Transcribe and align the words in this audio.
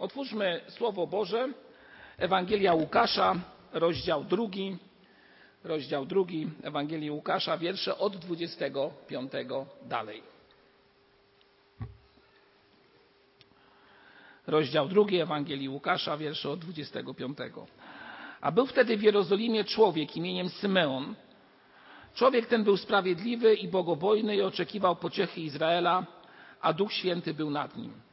Otwórzmy 0.00 0.60
Słowo 0.68 1.06
Boże, 1.06 1.48
Ewangelia 2.18 2.74
Łukasza, 2.74 3.36
rozdział 3.72 4.24
drugi, 4.24 4.76
rozdział 5.64 6.06
drugi 6.06 6.50
Ewangelii 6.62 7.10
Łukasza, 7.10 7.58
wiersze 7.58 7.98
od 7.98 8.16
25 8.16 9.32
dalej. 9.82 10.22
Rozdział 14.46 14.88
drugi 14.88 15.20
Ewangelii 15.20 15.68
Łukasza, 15.68 16.16
wiersze 16.16 16.50
od 16.50 16.60
25. 16.60 17.38
A 18.40 18.52
był 18.52 18.66
wtedy 18.66 18.96
w 18.96 19.02
Jerozolimie 19.02 19.64
człowiek 19.64 20.16
imieniem 20.16 20.48
Symeon. 20.48 21.14
Człowiek 22.14 22.46
ten 22.46 22.64
był 22.64 22.76
sprawiedliwy 22.76 23.54
i 23.54 23.68
bogobojny 23.68 24.36
i 24.36 24.42
oczekiwał 24.42 24.96
pociechy 24.96 25.40
Izraela, 25.40 26.06
a 26.60 26.72
Duch 26.72 26.92
Święty 26.92 27.34
był 27.34 27.50
nad 27.50 27.76
nim. 27.76 28.09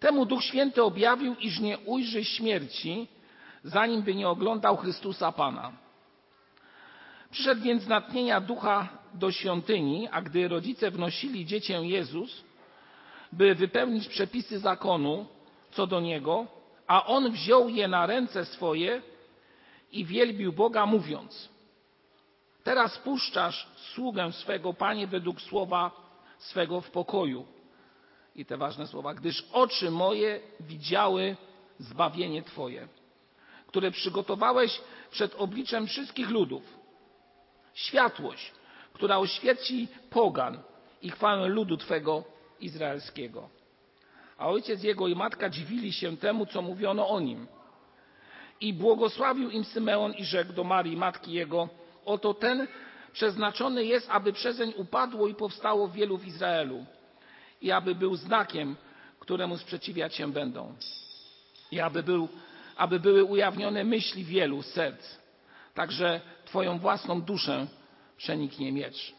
Temu 0.00 0.26
Duch 0.26 0.44
Święty 0.44 0.82
objawił, 0.82 1.34
iż 1.34 1.60
nie 1.60 1.78
ujrzy 1.78 2.24
śmierci, 2.24 3.08
zanim 3.64 4.02
by 4.02 4.14
nie 4.14 4.28
oglądał 4.28 4.76
Chrystusa 4.76 5.32
Pana. 5.32 5.72
Przyszedł 7.30 7.62
więc 7.62 7.86
natchnienia 7.86 8.40
ducha 8.40 8.88
do 9.14 9.32
świątyni, 9.32 10.08
a 10.12 10.22
gdy 10.22 10.48
rodzice 10.48 10.90
wnosili 10.90 11.46
dziecię 11.46 11.74
Jezus, 11.74 12.44
by 13.32 13.54
wypełnić 13.54 14.08
przepisy 14.08 14.58
zakonu 14.58 15.26
co 15.70 15.86
do 15.86 16.00
niego, 16.00 16.46
a 16.86 17.06
on 17.06 17.30
wziął 17.30 17.68
je 17.68 17.88
na 17.88 18.06
ręce 18.06 18.44
swoje 18.44 19.02
i 19.92 20.04
wielbił 20.04 20.52
Boga, 20.52 20.86
mówiąc: 20.86 21.48
Teraz 22.64 22.98
puszczasz 22.98 23.68
sługę 23.76 24.32
swego, 24.32 24.74
panie, 24.74 25.06
według 25.06 25.40
słowa 25.40 25.90
swego 26.38 26.80
w 26.80 26.90
pokoju. 26.90 27.46
I 28.36 28.44
te 28.44 28.56
ważne 28.56 28.86
słowa, 28.86 29.14
gdyż 29.14 29.44
oczy 29.52 29.90
moje 29.90 30.40
widziały 30.60 31.36
zbawienie 31.78 32.42
Twoje, 32.42 32.88
które 33.66 33.90
przygotowałeś 33.90 34.80
przed 35.10 35.34
obliczem 35.34 35.86
wszystkich 35.86 36.30
ludów. 36.30 36.62
Światłość, 37.74 38.52
która 38.92 39.18
oświeci 39.18 39.88
pogan 40.10 40.58
i 41.02 41.10
chwałę 41.10 41.48
ludu 41.48 41.76
Twego 41.76 42.24
izraelskiego. 42.60 43.48
A 44.38 44.48
ojciec 44.48 44.82
jego 44.82 45.08
i 45.08 45.14
matka 45.14 45.50
dziwili 45.50 45.92
się 45.92 46.16
temu, 46.16 46.46
co 46.46 46.62
mówiono 46.62 47.08
o 47.08 47.20
nim. 47.20 47.46
I 48.60 48.72
błogosławił 48.74 49.50
im 49.50 49.64
Symeon 49.64 50.12
i 50.12 50.24
rzekł 50.24 50.52
do 50.52 50.64
Marii, 50.64 50.96
matki 50.96 51.32
jego, 51.32 51.68
oto 52.04 52.34
ten 52.34 52.68
przeznaczony 53.12 53.84
jest, 53.84 54.10
aby 54.10 54.32
przezeń 54.32 54.72
upadło 54.76 55.28
i 55.28 55.34
powstało 55.34 55.88
wielu 55.88 56.18
w 56.18 56.26
Izraelu 56.26 56.86
i 57.60 57.72
aby 57.72 57.94
był 57.94 58.16
znakiem, 58.16 58.76
któremu 59.18 59.58
sprzeciwiać 59.58 60.14
się 60.14 60.32
będą. 60.32 60.74
I 61.70 61.80
aby, 61.80 62.02
był, 62.02 62.28
aby 62.76 63.00
były 63.00 63.24
ujawnione 63.24 63.84
myśli 63.84 64.24
wielu 64.24 64.62
serc. 64.62 65.18
Także 65.74 66.20
Twoją 66.50 66.78
własną 66.78 67.22
duszę 67.22 67.66
przeniknie 68.16 68.72
miecz. 68.72 69.14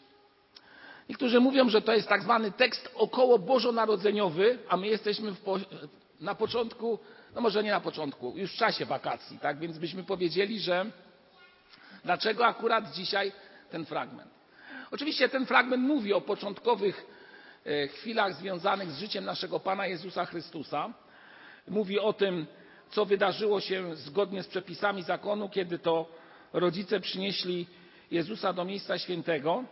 Niektórzy 1.09 1.39
mówią, 1.39 1.69
że 1.69 1.81
to 1.81 1.93
jest 1.93 2.07
tak 2.07 2.23
zwany 2.23 2.51
tekst 2.51 2.91
około 2.95 3.39
bożonarodzeniowy, 3.39 4.59
a 4.69 4.77
my 4.77 4.87
jesteśmy 4.87 5.33
po, 5.33 5.57
na 6.19 6.35
początku, 6.35 6.99
no 7.35 7.41
może 7.41 7.63
nie 7.63 7.71
na 7.71 7.79
początku, 7.79 8.33
już 8.37 8.53
w 8.53 8.57
czasie 8.57 8.85
wakacji, 8.85 9.39
tak? 9.39 9.59
Więc 9.59 9.77
byśmy 9.77 10.03
powiedzieli, 10.03 10.59
że 10.59 10.85
dlaczego 12.03 12.45
akurat 12.45 12.91
dzisiaj 12.93 13.31
ten 13.69 13.85
fragment. 13.85 14.31
Oczywiście 14.91 15.29
ten 15.29 15.45
fragment 15.45 15.83
mówi 15.83 16.13
o 16.13 16.21
początkowych 16.21 17.05
chwilach 17.93 18.35
związanych 18.35 18.91
z 18.91 18.99
życiem 18.99 19.25
naszego 19.25 19.59
Pana 19.59 19.87
Jezusa 19.87 20.25
Chrystusa. 20.25 20.93
Mówi 21.67 21.99
o 21.99 22.13
tym, 22.13 22.45
co 22.91 23.05
wydarzyło 23.05 23.61
się 23.61 23.95
zgodnie 23.95 24.43
z 24.43 24.47
przepisami 24.47 25.03
zakonu, 25.03 25.49
kiedy 25.49 25.79
to 25.79 26.05
rodzice 26.53 26.99
przynieśli 26.99 27.67
Jezusa 28.11 28.53
do 28.53 28.65
miejsca 28.65 28.97
świętego 28.97 29.63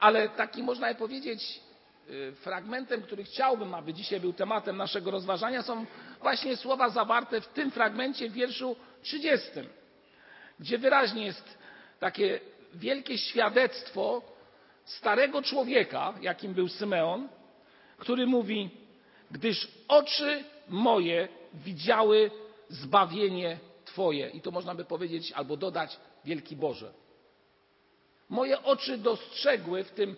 ale 0.00 0.28
taki 0.28 0.62
można 0.62 0.94
powiedzieć 0.94 1.60
fragmentem, 2.34 3.02
który 3.02 3.24
chciałbym, 3.24 3.74
aby 3.74 3.94
dzisiaj 3.94 4.20
był 4.20 4.32
tematem 4.32 4.76
naszego 4.76 5.10
rozważania, 5.10 5.62
są 5.62 5.86
właśnie 6.20 6.56
słowa 6.56 6.88
zawarte 6.88 7.40
w 7.40 7.48
tym 7.48 7.70
fragmencie 7.70 8.30
w 8.30 8.32
wierszu 8.32 8.76
30, 9.02 9.48
gdzie 10.60 10.78
wyraźnie 10.78 11.26
jest 11.26 11.58
takie 12.00 12.40
wielkie 12.74 13.18
świadectwo 13.18 14.22
starego 14.90 15.42
człowieka, 15.42 16.14
jakim 16.20 16.54
był 16.54 16.68
Symeon, 16.68 17.28
który 17.98 18.26
mówi, 18.26 18.70
gdyż 19.30 19.68
oczy 19.88 20.44
moje 20.68 21.28
widziały 21.54 22.30
zbawienie 22.68 23.58
Twoje. 23.84 24.28
I 24.28 24.40
to 24.40 24.50
można 24.50 24.74
by 24.74 24.84
powiedzieć 24.84 25.32
albo 25.32 25.56
dodać 25.56 25.96
wielki 26.24 26.56
Boże. 26.56 26.92
Moje 28.28 28.62
oczy 28.62 28.98
dostrzegły 28.98 29.84
w 29.84 29.90
tym 29.90 30.16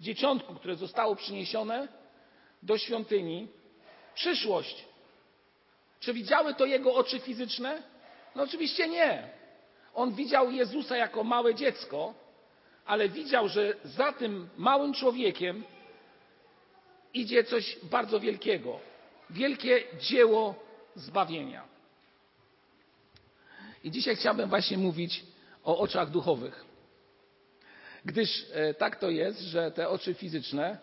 dzieciątku, 0.00 0.54
które 0.54 0.76
zostało 0.76 1.16
przyniesione 1.16 1.88
do 2.62 2.78
świątyni, 2.78 3.48
przyszłość. 4.14 4.84
Czy 6.00 6.12
widziały 6.12 6.54
to 6.54 6.66
jego 6.66 6.94
oczy 6.94 7.20
fizyczne? 7.20 7.82
No 8.34 8.42
oczywiście 8.42 8.88
nie. 8.88 9.30
On 9.94 10.14
widział 10.14 10.50
Jezusa 10.50 10.96
jako 10.96 11.24
małe 11.24 11.54
dziecko, 11.54 12.14
ale 12.86 13.08
widział, 13.08 13.48
że 13.48 13.74
za 13.84 14.12
tym 14.12 14.48
małym 14.56 14.94
człowiekiem 14.94 15.64
idzie 17.14 17.44
coś 17.44 17.78
bardzo 17.82 18.20
wielkiego. 18.20 18.80
Wielkie 19.30 19.82
dzieło 20.00 20.54
zbawienia. 20.94 21.64
I 23.84 23.90
dzisiaj 23.90 24.16
chciałbym 24.16 24.48
właśnie 24.48 24.78
mówić 24.78 25.24
o 25.64 25.78
oczach 25.78 26.10
duchowych. 26.10 26.64
Gdyż 28.04 28.46
e, 28.52 28.74
tak 28.74 28.96
to 28.96 29.10
jest, 29.10 29.40
że 29.40 29.70
te 29.70 29.88
oczy 29.88 30.14
fizyczne, 30.14 30.78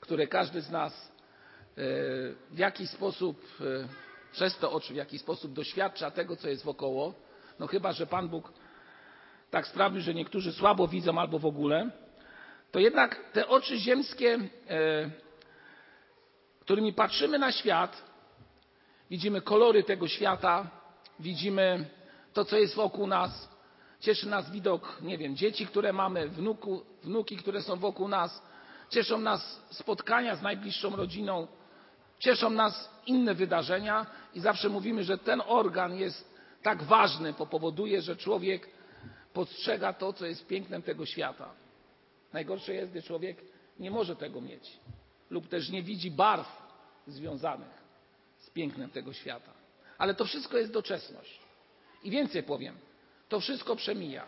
które 0.00 0.26
każdy 0.26 0.60
z 0.60 0.70
nas 0.70 0.92
e, 0.92 1.82
w 2.50 2.58
jakiś 2.58 2.90
sposób, 2.90 3.44
e, 3.60 3.88
przez 4.32 4.58
te 4.58 4.68
oczy 4.68 4.92
w 4.92 4.96
jakiś 4.96 5.20
sposób 5.20 5.52
doświadcza 5.52 6.10
tego, 6.10 6.36
co 6.36 6.48
jest 6.48 6.64
wokoło, 6.64 7.14
no 7.58 7.66
chyba, 7.66 7.92
że 7.92 8.06
Pan 8.06 8.28
Bóg 8.28 8.52
tak 9.50 9.66
sprawił, 9.66 10.00
że 10.00 10.14
niektórzy 10.14 10.52
słabo 10.52 10.88
widzą 10.88 11.18
albo 11.18 11.38
w 11.38 11.46
ogóle, 11.46 11.90
to 12.72 12.80
jednak 12.80 13.30
te 13.32 13.48
oczy 13.48 13.78
ziemskie, 13.78 14.38
którymi 16.60 16.92
patrzymy 16.92 17.38
na 17.38 17.52
świat, 17.52 18.02
widzimy 19.10 19.40
kolory 19.40 19.82
tego 19.82 20.08
świata, 20.08 20.70
widzimy 21.20 21.88
to, 22.32 22.44
co 22.44 22.56
jest 22.56 22.74
wokół 22.74 23.06
nas, 23.06 23.56
Cieszy 24.00 24.28
nas 24.28 24.50
widok, 24.50 24.98
nie 25.02 25.18
wiem, 25.18 25.36
dzieci, 25.36 25.66
które 25.66 25.92
mamy, 25.92 26.28
wnuku, 26.28 26.82
wnuki, 27.02 27.36
które 27.36 27.62
są 27.62 27.76
wokół 27.76 28.08
nas. 28.08 28.42
Cieszą 28.90 29.18
nas 29.18 29.60
spotkania 29.70 30.36
z 30.36 30.42
najbliższą 30.42 30.96
rodziną. 30.96 31.46
Cieszą 32.18 32.50
nas 32.50 32.90
inne 33.06 33.34
wydarzenia 33.34 34.06
i 34.34 34.40
zawsze 34.40 34.68
mówimy, 34.68 35.04
że 35.04 35.18
ten 35.18 35.42
organ 35.46 35.94
jest 35.94 36.36
tak 36.62 36.82
ważny, 36.82 37.34
bo 37.38 37.46
powoduje, 37.46 38.02
że 38.02 38.16
człowiek 38.16 38.68
postrzega 39.36 39.92
to, 39.92 40.12
co 40.12 40.26
jest 40.26 40.46
pięknem 40.46 40.82
tego 40.82 41.06
świata. 41.06 41.48
Najgorsze 42.32 42.74
jest, 42.74 42.90
gdy 42.90 43.02
człowiek 43.02 43.36
nie 43.78 43.90
może 43.90 44.16
tego 44.16 44.40
mieć 44.40 44.80
lub 45.30 45.48
też 45.48 45.70
nie 45.70 45.82
widzi 45.82 46.10
barw 46.10 46.48
związanych 47.06 47.82
z 48.38 48.50
pięknem 48.50 48.90
tego 48.90 49.12
świata. 49.12 49.52
Ale 49.98 50.14
to 50.14 50.24
wszystko 50.24 50.58
jest 50.58 50.72
doczesność. 50.72 51.40
I 52.04 52.10
więcej 52.10 52.42
powiem. 52.42 52.76
To 53.28 53.40
wszystko 53.40 53.76
przemija. 53.76 54.24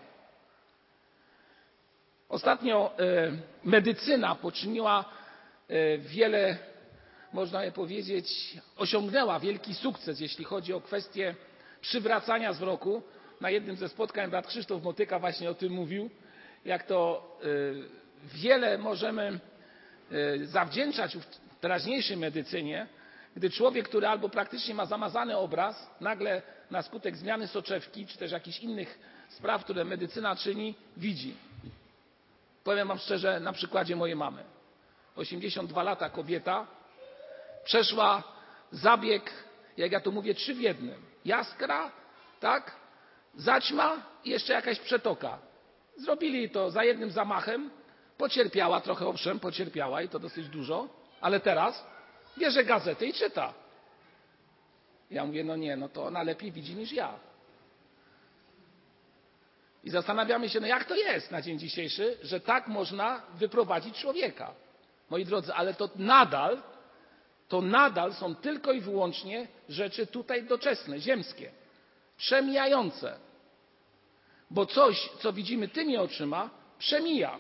Ostatnio 2.28 2.98
e, 2.98 3.32
medycyna 3.64 4.34
poczyniła 4.34 5.04
e, 5.69 5.98
wiele, 5.98 6.58
można 7.32 7.64
je 7.64 7.72
powiedzieć, 7.72 8.56
osiągnęła 8.76 9.40
wielki 9.40 9.75
sukces, 9.75 10.20
jeśli 10.20 10.44
chodzi 10.44 10.72
o 10.72 10.81
kwestię 10.81 11.34
przywracania 11.81 12.52
wzroku. 12.52 13.02
Na 13.40 13.50
jednym 13.50 13.76
ze 13.76 13.88
spotkań 13.88 14.31
brat 14.31 14.46
Krzysztof 14.46 14.82
Motyka 14.82 15.19
właśnie 15.19 15.50
o 15.50 15.55
tym 15.55 15.73
mówił, 15.73 16.11
jak 16.64 16.82
to 16.82 17.31
e, 17.43 17.46
wiele 18.35 18.79
możemy 18.79 19.40
zawdzięczać 20.44 21.17
teraźniejszej 21.61 22.17
medycynie, 22.17 22.87
gdy 23.37 23.50
człowiek, 23.50 23.88
który 23.88 24.06
albo 24.06 24.29
praktycznie 24.29 24.75
ma 24.75 24.87
zamazany 24.87 25.37
obraz, 25.37 25.90
nagle 26.00 26.43
na 26.70 26.82
skutek 26.82 27.17
zmiany 27.17 27.46
soczewki, 27.46 28.06
czy 28.06 28.19
też 28.19 28.32
jakichś 28.32 28.61
innych 28.61 28.99
spraw, 29.29 29.64
które 29.64 29.85
medycyna 29.85 30.37
czyni, 30.37 30.75
widzi. 30.96 31.35
Powiem 32.64 32.88
Wam 32.88 32.99
szczerze, 32.99 33.40
na 33.40 33.52
przykładzie 33.52 33.96
mojej 33.96 34.17
mamy. 34.17 34.44
82 35.17 35.82
lata 35.82 36.11
kobieta 36.11 36.67
przeszła 37.64 38.23
zabieg, 38.73 39.31
jak 39.76 39.93
ja 39.93 40.00
to 40.00 40.11
mówię, 40.11 40.35
trzy 40.35 40.55
w 40.55 40.61
jednym. 40.61 41.02
Jaskra, 41.25 41.90
tak? 42.40 42.77
Zaćma 43.38 44.02
i 44.25 44.31
jeszcze 44.31 44.52
jakaś 44.52 44.79
przetoka. 44.81 45.38
Zrobili 45.96 46.50
to 46.50 46.70
za 46.70 46.85
jednym 46.85 47.11
zamachem. 47.11 47.70
Pocierpiała 48.19 48.81
trochę, 48.81 49.06
owszem, 49.06 49.40
pocierpiała 49.40 50.02
i 50.02 50.08
to 50.08 50.19
dosyć 50.19 50.49
dużo, 50.49 50.88
ale 51.20 51.40
teraz 51.40 51.87
bierze 52.38 52.64
gazetę 52.64 53.06
i 53.06 53.12
czyta. 53.12 53.55
Ja 55.11 55.25
mówię, 55.25 55.44
no 55.44 55.56
nie, 55.56 55.76
no 55.76 55.88
to 55.88 56.05
ona 56.05 56.23
lepiej 56.23 56.52
widzi 56.52 56.75
niż 56.75 56.93
ja. 56.93 57.14
I 59.85 59.90
zastanawiamy 59.90 60.49
się, 60.49 60.61
no 60.61 60.67
jak 60.67 60.85
to 60.85 60.94
jest 60.94 61.31
na 61.31 61.43
dzień 61.43 61.58
dzisiejszy, 61.58 62.19
że 62.23 62.40
tak 62.40 62.69
można 62.69 63.23
wyprowadzić 63.35 63.96
człowieka. 63.96 64.55
Moi 65.11 65.25
drodzy, 65.25 65.55
ale 65.55 65.75
to 65.75 65.90
nadal, 65.96 66.62
to 67.49 67.62
nadal 67.62 68.14
są 68.14 68.35
tylko 68.35 68.73
i 68.73 68.81
wyłącznie 68.81 69.49
rzeczy 69.69 70.06
tutaj 70.06 70.44
doczesne, 70.44 71.00
ziemskie, 71.00 71.50
przemijające. 72.17 73.27
Bo 74.50 74.67
coś, 74.67 75.11
co 75.21 75.33
widzimy 75.33 75.69
tymi 75.69 75.97
oczyma, 75.97 76.50
przemija. 76.79 77.39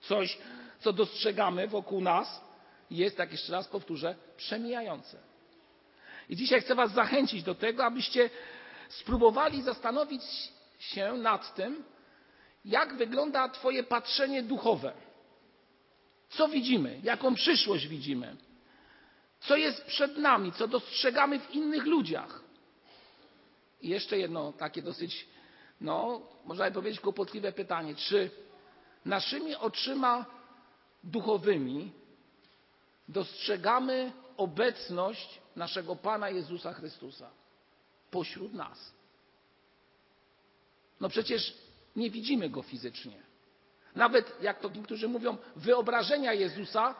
Coś, 0.00 0.38
co 0.80 0.92
dostrzegamy 0.92 1.68
wokół 1.68 2.00
nas, 2.00 2.44
jest, 2.90 3.16
tak 3.16 3.32
jeszcze 3.32 3.52
raz 3.52 3.68
powtórzę, 3.68 4.14
przemijające. 4.36 5.18
I 6.28 6.36
dzisiaj 6.36 6.60
chcę 6.60 6.74
Was 6.74 6.92
zachęcić 6.92 7.42
do 7.42 7.54
tego, 7.54 7.84
abyście 7.84 8.30
spróbowali 8.88 9.62
zastanowić 9.62 10.22
się 10.78 11.12
nad 11.12 11.54
tym, 11.54 11.84
jak 12.64 12.96
wygląda 12.96 13.48
Twoje 13.48 13.82
patrzenie 13.82 14.42
duchowe. 14.42 14.92
Co 16.28 16.48
widzimy? 16.48 17.00
Jaką 17.02 17.34
przyszłość 17.34 17.86
widzimy? 17.86 18.36
Co 19.40 19.56
jest 19.56 19.84
przed 19.84 20.18
nami? 20.18 20.52
Co 20.52 20.68
dostrzegamy 20.68 21.40
w 21.40 21.54
innych 21.54 21.86
ludziach? 21.86 22.40
I 23.82 23.88
jeszcze 23.88 24.18
jedno 24.18 24.52
takie 24.52 24.82
dosyć, 24.82 25.26
no, 25.84 26.20
można 26.44 26.64
by 26.64 26.72
powiedzieć, 26.72 27.00
kłopotliwe 27.00 27.52
pytanie. 27.52 27.94
Czy 27.94 28.30
naszymi 29.04 29.56
oczyma 29.56 30.26
duchowymi 31.04 31.92
dostrzegamy 33.08 34.12
obecność 34.36 35.40
naszego 35.56 35.96
Pana 35.96 36.30
Jezusa 36.30 36.72
Chrystusa 36.72 37.30
pośród 38.10 38.54
nas? 38.54 38.92
No 41.00 41.08
przecież 41.08 41.54
nie 41.96 42.10
widzimy 42.10 42.50
go 42.50 42.62
fizycznie. 42.62 43.22
Nawet, 43.94 44.42
jak 44.42 44.60
to 44.60 44.68
niektórzy 44.68 45.08
mówią, 45.08 45.36
wyobrażenia 45.56 46.32
Jezusa 46.32 46.94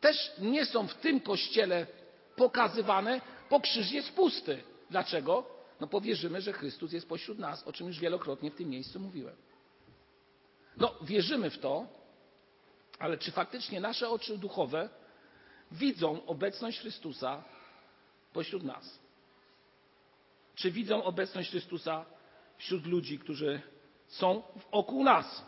też 0.00 0.32
nie 0.38 0.66
są 0.66 0.88
w 0.88 0.94
tym 0.94 1.20
kościele 1.20 1.86
pokazywane, 2.36 3.20
bo 3.50 3.60
krzyż 3.60 3.92
jest 3.92 4.12
pusty. 4.12 4.62
Dlaczego? 4.90 5.59
No 5.80 5.86
powierzymy, 5.86 6.40
że 6.40 6.52
Chrystus 6.52 6.92
jest 6.92 7.08
pośród 7.08 7.38
nas, 7.38 7.66
o 7.66 7.72
czym 7.72 7.86
już 7.86 8.00
wielokrotnie 8.00 8.50
w 8.50 8.54
tym 8.54 8.68
miejscu 8.70 9.00
mówiłem. 9.00 9.36
No, 10.76 10.94
wierzymy 11.02 11.50
w 11.50 11.58
to, 11.58 11.86
ale 12.98 13.18
czy 13.18 13.32
faktycznie 13.32 13.80
nasze 13.80 14.08
oczy 14.08 14.38
duchowe 14.38 14.88
widzą 15.72 16.26
obecność 16.26 16.80
Chrystusa 16.80 17.44
pośród 18.32 18.62
nas? 18.62 18.98
Czy 20.54 20.70
widzą 20.70 21.04
obecność 21.04 21.50
Chrystusa 21.50 22.04
wśród 22.56 22.86
ludzi, 22.86 23.18
którzy 23.18 23.60
są 24.08 24.42
wokół 24.72 25.04
nas? 25.04 25.44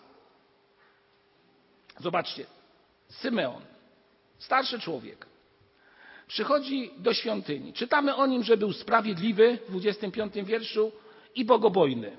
Zobaczcie, 1.99 2.47
Symeon, 3.09 3.63
starszy 4.39 4.81
człowiek, 4.81 5.27
przychodzi 6.33 6.91
do 6.99 7.15
świątyni. 7.15 7.73
Czytamy 7.73 8.15
o 8.15 8.27
nim, 8.27 8.43
że 8.43 8.57
był 8.57 8.73
sprawiedliwy 8.73 9.59
w 9.69 9.71
25 9.71 10.35
wierszu 10.35 10.93
i 11.35 11.45
bogobojny. 11.45 12.17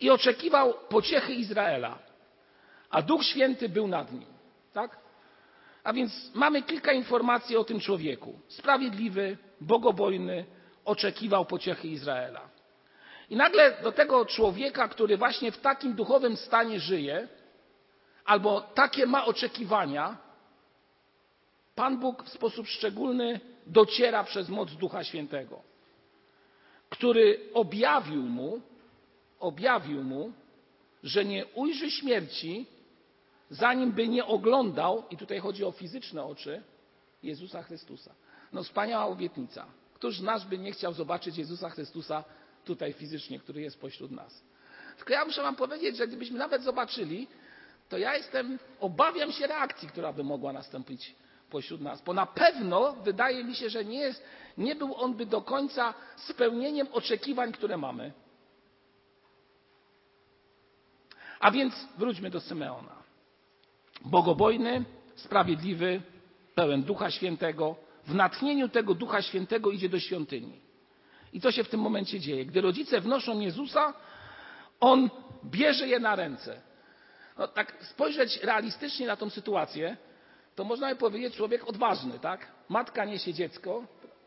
I 0.00 0.10
oczekiwał 0.10 0.74
pociechy 0.88 1.34
Izraela, 1.34 1.98
a 2.90 3.02
Duch 3.02 3.24
Święty 3.24 3.68
był 3.68 3.88
nad 3.88 4.12
nim. 4.12 4.26
Tak? 4.72 4.98
A 5.84 5.92
więc 5.92 6.30
mamy 6.34 6.62
kilka 6.62 6.92
informacji 6.92 7.56
o 7.56 7.64
tym 7.64 7.80
człowieku. 7.80 8.38
Sprawiedliwy, 8.48 9.38
bogobojny, 9.60 10.44
oczekiwał 10.84 11.44
pociechy 11.44 11.88
Izraela. 11.88 12.40
I 13.30 13.36
nagle 13.36 13.82
do 13.82 13.92
tego 13.92 14.26
człowieka, 14.26 14.88
który 14.88 15.16
właśnie 15.16 15.52
w 15.52 15.60
takim 15.60 15.94
duchowym 15.94 16.36
stanie 16.36 16.80
żyje, 16.80 17.28
albo 18.24 18.60
takie 18.60 19.06
ma 19.06 19.24
oczekiwania, 19.24 20.16
Pan 21.74 21.98
Bóg 21.98 22.22
w 22.22 22.28
sposób 22.28 22.66
szczególny 22.66 23.40
dociera 23.66 24.24
przez 24.24 24.48
moc 24.48 24.72
Ducha 24.72 25.04
Świętego, 25.04 25.62
który 26.90 27.40
objawił 27.54 28.22
mu, 28.22 28.60
objawił 29.40 30.02
mu, 30.02 30.32
że 31.02 31.24
nie 31.24 31.46
ujrzy 31.46 31.90
śmierci, 31.90 32.66
zanim 33.50 33.92
by 33.92 34.08
nie 34.08 34.26
oglądał, 34.26 35.04
i 35.10 35.16
tutaj 35.16 35.38
chodzi 35.38 35.64
o 35.64 35.72
fizyczne 35.72 36.24
oczy, 36.24 36.62
Jezusa 37.22 37.62
Chrystusa. 37.62 38.14
No 38.52 38.62
wspaniała 38.62 39.06
obietnica. 39.06 39.66
Któż 39.94 40.18
z 40.18 40.22
nas 40.22 40.44
by 40.44 40.58
nie 40.58 40.72
chciał 40.72 40.92
zobaczyć 40.92 41.36
Jezusa 41.36 41.70
Chrystusa 41.70 42.24
tutaj 42.64 42.92
fizycznie, 42.92 43.38
który 43.38 43.60
jest 43.60 43.80
pośród 43.80 44.10
nas? 44.10 44.42
Tylko 44.96 45.12
ja 45.12 45.24
muszę 45.24 45.42
wam 45.42 45.56
powiedzieć, 45.56 45.96
że 45.96 46.08
gdybyśmy 46.08 46.38
nawet 46.38 46.62
zobaczyli, 46.62 47.26
to 47.88 47.98
ja 47.98 48.16
jestem, 48.16 48.58
obawiam 48.80 49.32
się 49.32 49.46
reakcji, 49.46 49.88
która 49.88 50.12
by 50.12 50.24
mogła 50.24 50.52
nastąpić 50.52 51.14
pośród 51.54 51.80
nas, 51.80 52.02
bo 52.02 52.12
na 52.14 52.26
pewno 52.26 52.92
wydaje 52.92 53.44
mi 53.44 53.54
się, 53.54 53.70
że 53.70 53.84
nie, 53.84 53.98
jest, 53.98 54.24
nie 54.58 54.74
był 54.74 54.94
on 54.94 55.14
by 55.14 55.26
do 55.26 55.42
końca 55.42 55.94
spełnieniem 56.16 56.86
oczekiwań, 56.92 57.52
które 57.52 57.76
mamy. 57.76 58.12
A 61.40 61.50
więc 61.50 61.74
wróćmy 61.98 62.30
do 62.30 62.40
Symeona. 62.40 62.96
Bogobojny, 64.04 64.84
sprawiedliwy, 65.14 66.02
pełen 66.54 66.82
Ducha 66.82 67.10
Świętego, 67.10 67.76
w 68.06 68.14
natchnieniu 68.14 68.68
tego 68.68 68.94
Ducha 68.94 69.22
Świętego 69.22 69.70
idzie 69.70 69.88
do 69.88 70.00
świątyni. 70.00 70.60
I 71.32 71.40
co 71.40 71.52
się 71.52 71.64
w 71.64 71.68
tym 71.68 71.80
momencie 71.80 72.20
dzieje? 72.20 72.46
Gdy 72.46 72.60
rodzice 72.60 73.00
wnoszą 73.00 73.40
Jezusa, 73.40 73.94
on 74.80 75.10
bierze 75.44 75.88
je 75.88 76.00
na 76.00 76.16
ręce. 76.16 76.60
No, 77.38 77.48
tak 77.48 77.84
spojrzeć 77.84 78.42
realistycznie 78.42 79.06
na 79.06 79.16
tą 79.16 79.30
sytuację, 79.30 79.96
to 80.54 80.64
można 80.64 80.88
by 80.88 80.96
powiedzieć 80.96 81.34
człowiek 81.34 81.68
odważny, 81.68 82.18
tak? 82.18 82.46
Matka 82.68 83.04
niesie 83.04 83.34
dziecko, 83.34 83.84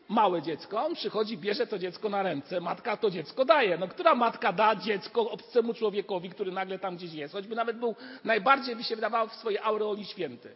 małe 0.10 0.42
dziecko, 0.42 0.86
on 0.86 0.96
przychodzi, 0.96 1.38
bierze 1.38 1.68
to 1.68 1.80
dziecko 1.80 2.10
na 2.10 2.24
ręce, 2.24 2.62
matka 2.62 2.98
to 2.98 3.10
dziecko 3.10 3.46
daje. 3.46 3.78
No 3.78 3.88
która 3.88 4.16
matka 4.16 4.54
da 4.54 4.76
dziecko 4.76 5.32
obcemu 5.32 5.74
człowiekowi, 5.74 6.30
który 6.30 6.52
nagle 6.52 6.80
tam 6.80 6.98
gdzieś 6.98 7.14
jest, 7.14 7.34
choćby 7.34 7.56
nawet 7.56 7.78
był 7.78 7.96
najbardziej, 8.24 8.76
by 8.76 8.84
się 8.84 8.96
wydawało, 8.96 9.28
w 9.28 9.34
swojej 9.34 9.60
aureoli 9.60 10.06
święty. 10.06 10.56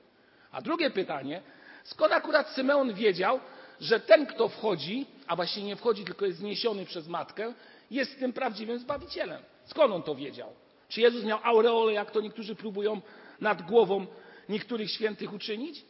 A 0.52 0.62
drugie 0.62 0.90
pytanie, 0.90 1.42
skąd 1.84 2.14
akurat 2.14 2.50
Symeon 2.50 2.94
wiedział, 2.94 3.40
że 3.82 4.00
ten, 4.00 4.26
kto 4.26 4.50
wchodzi, 4.50 5.06
a 5.28 5.36
właściwie 5.36 5.66
nie 5.66 5.76
wchodzi, 5.76 6.06
tylko 6.06 6.26
jest 6.26 6.38
zniesiony 6.38 6.86
przez 6.86 7.08
matkę, 7.08 7.54
jest 7.92 8.20
tym 8.20 8.34
prawdziwym 8.34 8.80
Zbawicielem? 8.80 9.42
Skąd 9.66 9.94
on 9.94 10.04
to 10.04 10.16
wiedział? 10.16 10.50
Czy 10.90 11.02
Jezus 11.02 11.24
miał 11.24 11.40
aureolę, 11.44 11.94
jak 11.94 12.12
to 12.12 12.22
niektórzy 12.22 12.56
próbują 12.56 13.02
nad 13.42 13.62
głową 13.62 14.06
niektórych 14.52 14.92
świętych 14.92 15.34
uczynić? 15.34 15.86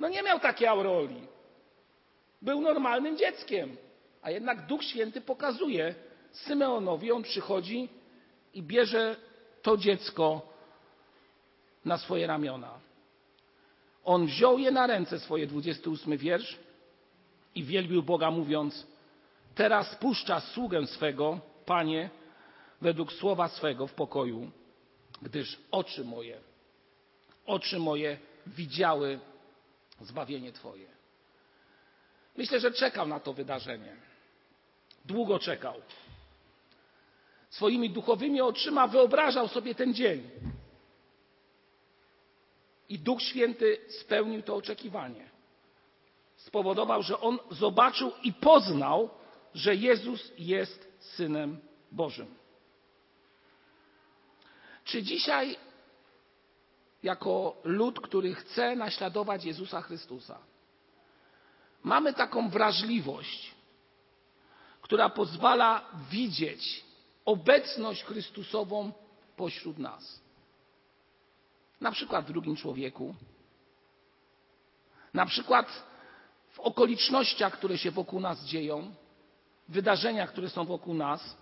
No 0.00 0.08
nie 0.08 0.22
miał 0.22 0.40
takiej 0.40 0.66
aureoli. 0.68 1.26
Był 2.42 2.60
normalnym 2.60 3.16
dzieckiem. 3.16 3.76
A 4.22 4.30
jednak 4.30 4.66
Duch 4.66 4.84
Święty 4.84 5.20
pokazuje 5.20 5.94
Symeonowi, 6.32 7.12
on 7.12 7.22
przychodzi 7.22 7.88
i 8.54 8.62
bierze 8.62 9.16
to 9.62 9.76
dziecko 9.76 10.42
na 11.84 11.98
swoje 11.98 12.26
ramiona. 12.26 12.70
On 14.04 14.26
wziął 14.26 14.58
je 14.58 14.70
na 14.70 14.86
ręce, 14.86 15.20
swoje 15.20 15.46
28 15.46 16.16
wiersz 16.16 16.58
i 17.54 17.64
wielbił 17.64 18.02
Boga 18.02 18.30
mówiąc, 18.30 18.86
teraz 19.54 19.96
puszcza 19.96 20.40
sługę 20.40 20.86
swego, 20.86 21.40
Panie, 21.66 22.10
według 22.80 23.12
słowa 23.12 23.48
swego 23.48 23.86
w 23.86 23.94
pokoju, 23.94 24.50
gdyż 25.22 25.58
oczy 25.70 26.04
moje, 26.04 26.40
oczy 27.46 27.78
moje 27.78 28.18
widziały 28.46 29.20
zbawienie 30.00 30.52
Twoje. 30.52 30.86
Myślę, 32.36 32.60
że 32.60 32.72
czekał 32.72 33.06
na 33.06 33.20
to 33.20 33.32
wydarzenie. 33.32 33.96
Długo 35.04 35.38
czekał. 35.38 35.74
Swoimi 37.50 37.90
duchowymi 37.90 38.40
oczyma 38.40 38.88
wyobrażał 38.88 39.48
sobie 39.48 39.74
ten 39.74 39.94
dzień. 39.94 40.30
I 42.88 42.98
Duch 42.98 43.22
Święty 43.22 43.78
spełnił 43.88 44.42
to 44.42 44.54
oczekiwanie. 44.54 45.30
Spowodował, 46.36 47.02
że 47.02 47.20
on 47.20 47.38
zobaczył 47.50 48.12
i 48.22 48.32
poznał, 48.32 49.10
że 49.54 49.74
Jezus 49.74 50.32
jest 50.38 50.92
synem 50.98 51.60
Bożym. 51.92 52.34
Czy 54.84 55.02
dzisiaj, 55.02 55.56
jako 57.04 57.56
lud, 57.64 58.00
który 58.00 58.34
chce 58.34 58.76
naśladować 58.76 59.44
Jezusa 59.44 59.82
Chrystusa, 59.82 60.38
mamy 61.82 62.14
taką 62.14 62.48
wrażliwość, 62.48 63.54
która 64.82 65.08
pozwala 65.08 65.84
widzieć 66.10 66.84
obecność 67.24 68.04
Chrystusową 68.04 68.92
pośród 69.36 69.78
nas? 69.78 70.20
Na 71.80 71.92
przykład 71.92 72.24
w 72.24 72.32
drugim 72.32 72.56
człowieku, 72.56 73.14
na 75.14 75.26
przykład 75.26 75.84
w 76.50 76.60
okolicznościach, 76.60 77.52
które 77.52 77.78
się 77.78 77.90
wokół 77.90 78.20
nas 78.20 78.44
dzieją, 78.44 78.94
wydarzeniach, 79.68 80.32
które 80.32 80.50
są 80.50 80.64
wokół 80.64 80.94
nas, 80.94 81.36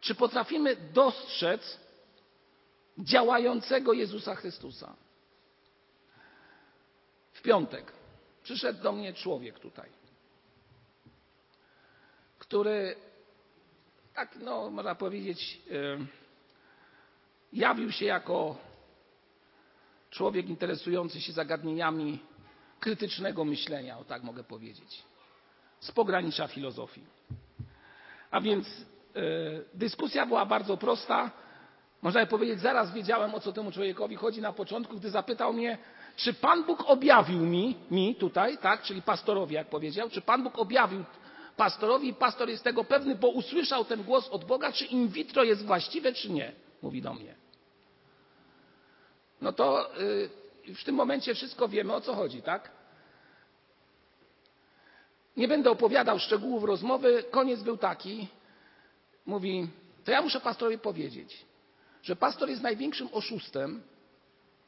czy 0.00 0.14
potrafimy 0.14 0.76
dostrzec 0.76 1.80
działającego 2.98 3.92
Jezusa 3.92 4.34
Chrystusa? 4.34 4.96
W 7.32 7.42
piątek 7.42 7.92
przyszedł 8.42 8.82
do 8.82 8.92
mnie 8.92 9.12
człowiek 9.12 9.58
tutaj, 9.58 9.90
który, 12.38 12.96
tak 14.14 14.36
no, 14.36 14.70
można 14.70 14.94
powiedzieć, 14.94 15.60
jawił 17.52 17.92
się 17.92 18.04
jako 18.04 18.56
człowiek 20.10 20.48
interesujący 20.48 21.20
się 21.20 21.32
zagadnieniami 21.32 22.18
krytycznego 22.80 23.44
myślenia, 23.44 23.98
o 23.98 24.04
tak 24.04 24.22
mogę 24.22 24.44
powiedzieć, 24.44 25.02
z 25.80 25.92
pogranicza 25.92 26.48
filozofii. 26.48 27.04
A 28.30 28.40
więc 28.40 28.66
dyskusja 29.74 30.26
była 30.26 30.46
bardzo 30.46 30.76
prosta. 30.76 31.30
Można 32.02 32.20
by 32.20 32.26
powiedzieć, 32.26 32.60
zaraz 32.60 32.92
wiedziałem, 32.92 33.34
o 33.34 33.40
co 33.40 33.52
temu 33.52 33.72
człowiekowi 33.72 34.16
chodzi 34.16 34.40
na 34.40 34.52
początku, 34.52 34.96
gdy 34.96 35.10
zapytał 35.10 35.52
mnie, 35.52 35.78
czy 36.16 36.34
Pan 36.34 36.64
Bóg 36.64 36.84
objawił 36.86 37.40
mi, 37.40 37.76
mi 37.90 38.14
tutaj, 38.14 38.58
tak, 38.58 38.82
czyli 38.82 39.02
pastorowi, 39.02 39.54
jak 39.54 39.68
powiedział, 39.68 40.10
czy 40.10 40.20
Pan 40.20 40.42
Bóg 40.42 40.58
objawił 40.58 41.04
pastorowi 41.56 42.08
i 42.08 42.14
pastor 42.14 42.48
jest 42.48 42.64
tego 42.64 42.84
pewny, 42.84 43.14
bo 43.14 43.28
usłyszał 43.28 43.84
ten 43.84 44.02
głos 44.02 44.28
od 44.28 44.44
Boga, 44.44 44.72
czy 44.72 44.84
in 44.84 45.08
vitro 45.08 45.44
jest 45.44 45.66
właściwe, 45.66 46.12
czy 46.12 46.30
nie, 46.30 46.52
mówi 46.82 47.02
do 47.02 47.14
mnie. 47.14 47.34
No 49.40 49.52
to 49.52 49.90
yy, 50.66 50.74
w 50.74 50.84
tym 50.84 50.94
momencie 50.94 51.34
wszystko 51.34 51.68
wiemy, 51.68 51.94
o 51.94 52.00
co 52.00 52.14
chodzi, 52.14 52.42
tak? 52.42 52.70
Nie 55.36 55.48
będę 55.48 55.70
opowiadał 55.70 56.18
szczegółów 56.18 56.64
rozmowy. 56.64 57.24
Koniec 57.30 57.62
był 57.62 57.76
taki. 57.76 58.28
Mówi, 59.26 59.68
to 60.04 60.10
ja 60.10 60.22
muszę 60.22 60.40
pastorowi 60.40 60.78
powiedzieć, 60.78 61.44
że 62.02 62.16
pastor 62.16 62.50
jest 62.50 62.62
największym 62.62 63.08
oszustem, 63.12 63.82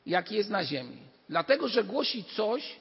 jaki 0.07 0.35
jest 0.35 0.51
na 0.51 0.65
ziemi. 0.65 0.97
Dlatego, 1.29 1.69
że 1.69 1.85
głosi 1.85 2.25
coś, 2.25 2.77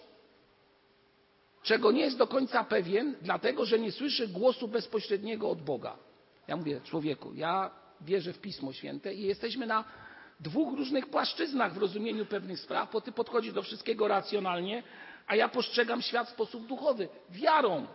czego 1.63 1.91
nie 1.91 2.01
jest 2.01 2.17
do 2.17 2.27
końca 2.27 2.63
pewien, 2.63 3.15
dlatego, 3.21 3.65
że 3.65 3.79
nie 3.79 3.91
słyszy 3.91 4.27
głosu 4.27 4.67
bezpośredniego 4.67 5.49
od 5.49 5.61
Boga. 5.61 5.97
Ja 6.47 6.57
mówię, 6.57 6.81
człowieku, 6.83 7.33
ja 7.33 7.71
wierzę 8.01 8.33
w 8.33 8.39
Pismo 8.39 8.73
Święte 8.73 9.13
i 9.13 9.21
jesteśmy 9.21 9.67
na 9.67 9.83
dwóch 10.39 10.77
różnych 10.77 11.07
płaszczyznach 11.07 11.73
w 11.73 11.77
rozumieniu 11.77 12.25
pewnych 12.25 12.59
spraw, 12.59 12.91
bo 12.91 13.01
ty 13.01 13.11
podchodzisz 13.11 13.53
do 13.53 13.63
wszystkiego 13.63 14.07
racjonalnie, 14.07 14.83
a 15.27 15.35
ja 15.35 15.49
postrzegam 15.49 16.01
świat 16.01 16.27
w 16.27 16.31
sposób 16.31 16.67
duchowy, 16.67 17.09
wiarą. 17.29 17.87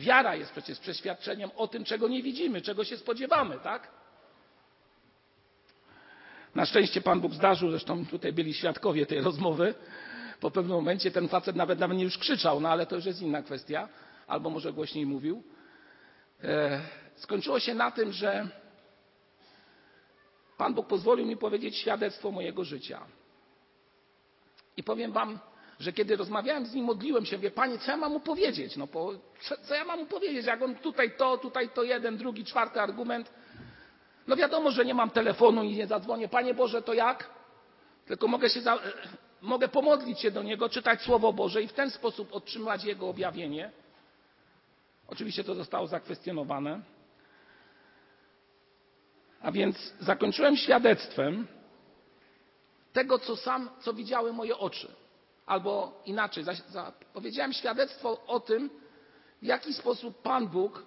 Wiara 0.00 0.36
jest 0.36 0.52
przecież 0.52 0.78
przeświadczeniem 0.78 1.50
o 1.56 1.68
tym, 1.68 1.84
czego 1.84 2.08
nie 2.08 2.22
widzimy, 2.22 2.60
czego 2.60 2.84
się 2.84 2.96
spodziewamy, 2.96 3.58
tak? 3.58 3.88
Na 6.54 6.66
szczęście 6.66 7.00
Pan 7.00 7.20
Bóg 7.20 7.34
zdarzył, 7.34 7.70
zresztą 7.70 8.06
tutaj 8.06 8.32
byli 8.32 8.54
świadkowie 8.54 9.06
tej 9.06 9.20
rozmowy. 9.20 9.74
Po 10.40 10.50
pewnym 10.50 10.76
momencie 10.76 11.10
ten 11.10 11.28
facet 11.28 11.56
nawet 11.56 11.78
nawet 11.78 11.98
nie 11.98 12.04
już 12.04 12.18
krzyczał, 12.18 12.60
no 12.60 12.68
ale 12.68 12.86
to 12.86 12.96
już 12.96 13.04
jest 13.04 13.22
inna 13.22 13.42
kwestia, 13.42 13.88
albo 14.26 14.50
może 14.50 14.72
głośniej 14.72 15.06
mówił. 15.06 15.42
E, 16.44 16.80
skończyło 17.16 17.60
się 17.60 17.74
na 17.74 17.90
tym, 17.90 18.12
że 18.12 18.48
Pan 20.56 20.74
Bóg 20.74 20.86
pozwolił 20.86 21.26
mi 21.26 21.36
powiedzieć 21.36 21.76
świadectwo 21.76 22.30
mojego 22.30 22.64
życia. 22.64 23.00
I 24.76 24.82
powiem 24.82 25.12
Wam, 25.12 25.38
że 25.80 25.92
kiedy 25.92 26.16
rozmawiałem 26.16 26.66
z 26.66 26.74
nim, 26.74 26.84
modliłem 26.84 27.26
się, 27.26 27.38
wie 27.38 27.50
Panie, 27.50 27.78
co 27.78 27.90
ja 27.90 27.96
mam 27.96 28.12
mu 28.12 28.20
powiedzieć? 28.20 28.76
No, 28.76 28.88
co, 29.40 29.56
co 29.62 29.74
ja 29.74 29.84
mam 29.84 29.98
mu 29.98 30.06
powiedzieć? 30.06 30.46
Jak 30.46 30.62
on 30.62 30.74
tutaj 30.74 31.16
to, 31.16 31.38
tutaj 31.38 31.68
to 31.68 31.82
jeden, 31.82 32.16
drugi, 32.16 32.44
czwarty 32.44 32.80
argument. 32.80 33.32
No 34.26 34.36
wiadomo, 34.36 34.70
że 34.70 34.84
nie 34.84 34.94
mam 34.94 35.10
telefonu 35.10 35.62
i 35.62 35.76
nie 35.76 35.86
zadzwonię. 35.86 36.28
Panie 36.28 36.54
Boże, 36.54 36.82
to 36.82 36.94
jak? 36.94 37.30
Tylko 38.06 38.28
mogę, 38.28 38.50
się 38.50 38.60
za, 38.60 38.78
mogę 39.40 39.68
pomodlić 39.68 40.20
się 40.20 40.30
do 40.30 40.42
Niego, 40.42 40.68
czytać 40.68 41.02
Słowo 41.02 41.32
Boże 41.32 41.62
i 41.62 41.68
w 41.68 41.72
ten 41.72 41.90
sposób 41.90 42.28
otrzymać 42.32 42.84
Jego 42.84 43.08
objawienie. 43.08 43.70
Oczywiście 45.08 45.44
to 45.44 45.54
zostało 45.54 45.86
zakwestionowane. 45.86 46.80
A 49.42 49.52
więc 49.52 49.94
zakończyłem 50.00 50.56
świadectwem 50.56 51.46
tego, 52.92 53.18
co 53.18 53.36
sam, 53.36 53.70
co 53.80 53.94
widziały 53.94 54.32
moje 54.32 54.58
oczy. 54.58 55.00
Albo 55.46 56.02
inaczej, 56.06 56.44
za, 56.44 56.54
za, 56.54 56.92
powiedziałem 57.12 57.52
świadectwo 57.52 58.26
o 58.26 58.40
tym, 58.40 58.70
w 59.42 59.46
jaki 59.46 59.74
sposób 59.74 60.22
Pan 60.22 60.48
Bóg 60.48 60.86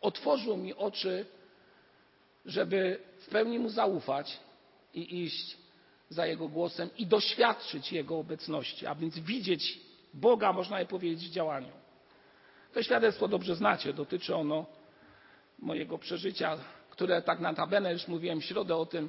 otworzył 0.00 0.56
mi 0.56 0.74
oczy, 0.74 1.26
żeby 2.46 3.00
w 3.18 3.28
pełni 3.28 3.58
Mu 3.58 3.68
zaufać 3.68 4.40
i 4.94 5.24
iść 5.24 5.56
za 6.08 6.26
Jego 6.26 6.48
głosem 6.48 6.90
i 6.98 7.06
doświadczyć 7.06 7.92
Jego 7.92 8.18
obecności, 8.18 8.86
a 8.86 8.94
więc 8.94 9.18
widzieć 9.18 9.80
Boga, 10.14 10.52
można 10.52 10.80
je 10.80 10.86
powiedzieć, 10.86 11.28
w 11.28 11.32
działaniu. 11.32 11.72
To 12.72 12.82
świadectwo 12.82 13.28
dobrze 13.28 13.56
znacie, 13.56 13.92
dotyczy 13.92 14.34
ono 14.34 14.66
mojego 15.58 15.98
przeżycia, 15.98 16.58
które 16.90 17.22
tak 17.22 17.40
na 17.40 17.54
tabelę 17.54 17.92
już 17.92 18.08
mówiłem 18.08 18.40
w 18.40 18.44
środę 18.44 18.76
o 18.76 18.86
tym, 18.86 19.08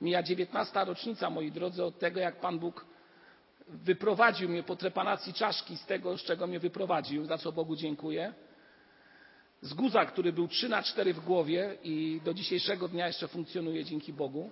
mija 0.00 0.22
19. 0.22 0.84
rocznica, 0.84 1.30
moi 1.30 1.50
drodzy, 1.50 1.84
od 1.84 1.98
tego, 1.98 2.20
jak 2.20 2.40
Pan 2.40 2.58
Bóg 2.58 2.86
wyprowadził 3.68 4.48
mnie 4.48 4.62
po 4.62 4.76
trepanacji 4.76 5.34
czaszki 5.34 5.76
z 5.76 5.86
tego, 5.86 6.18
z 6.18 6.22
czego 6.22 6.46
mnie 6.46 6.60
wyprowadził, 6.60 7.24
za 7.24 7.38
co 7.38 7.52
Bogu 7.52 7.76
dziękuję. 7.76 8.34
Z 9.60 9.74
guza, 9.74 10.04
który 10.06 10.32
był 10.32 10.48
3 10.48 10.68
na 10.68 10.82
4 10.82 11.14
w 11.14 11.20
głowie 11.20 11.76
i 11.82 12.20
do 12.24 12.34
dzisiejszego 12.34 12.88
dnia 12.88 13.06
jeszcze 13.06 13.28
funkcjonuje 13.28 13.84
dzięki 13.84 14.12
Bogu. 14.12 14.50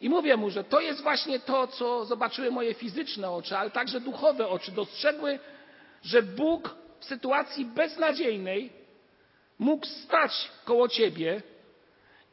I 0.00 0.08
mówię 0.08 0.36
mu, 0.36 0.50
że 0.50 0.64
to 0.64 0.80
jest 0.80 1.02
właśnie 1.02 1.40
to, 1.40 1.66
co 1.66 2.04
zobaczyły 2.04 2.50
moje 2.50 2.74
fizyczne 2.74 3.30
oczy, 3.30 3.56
ale 3.56 3.70
także 3.70 4.00
duchowe 4.00 4.48
oczy. 4.48 4.72
Dostrzegły, 4.72 5.38
że 6.02 6.22
Bóg 6.22 6.76
w 7.00 7.04
sytuacji 7.04 7.64
beznadziejnej 7.64 8.72
mógł 9.58 9.86
stać 9.86 10.50
koło 10.64 10.88
ciebie 10.88 11.42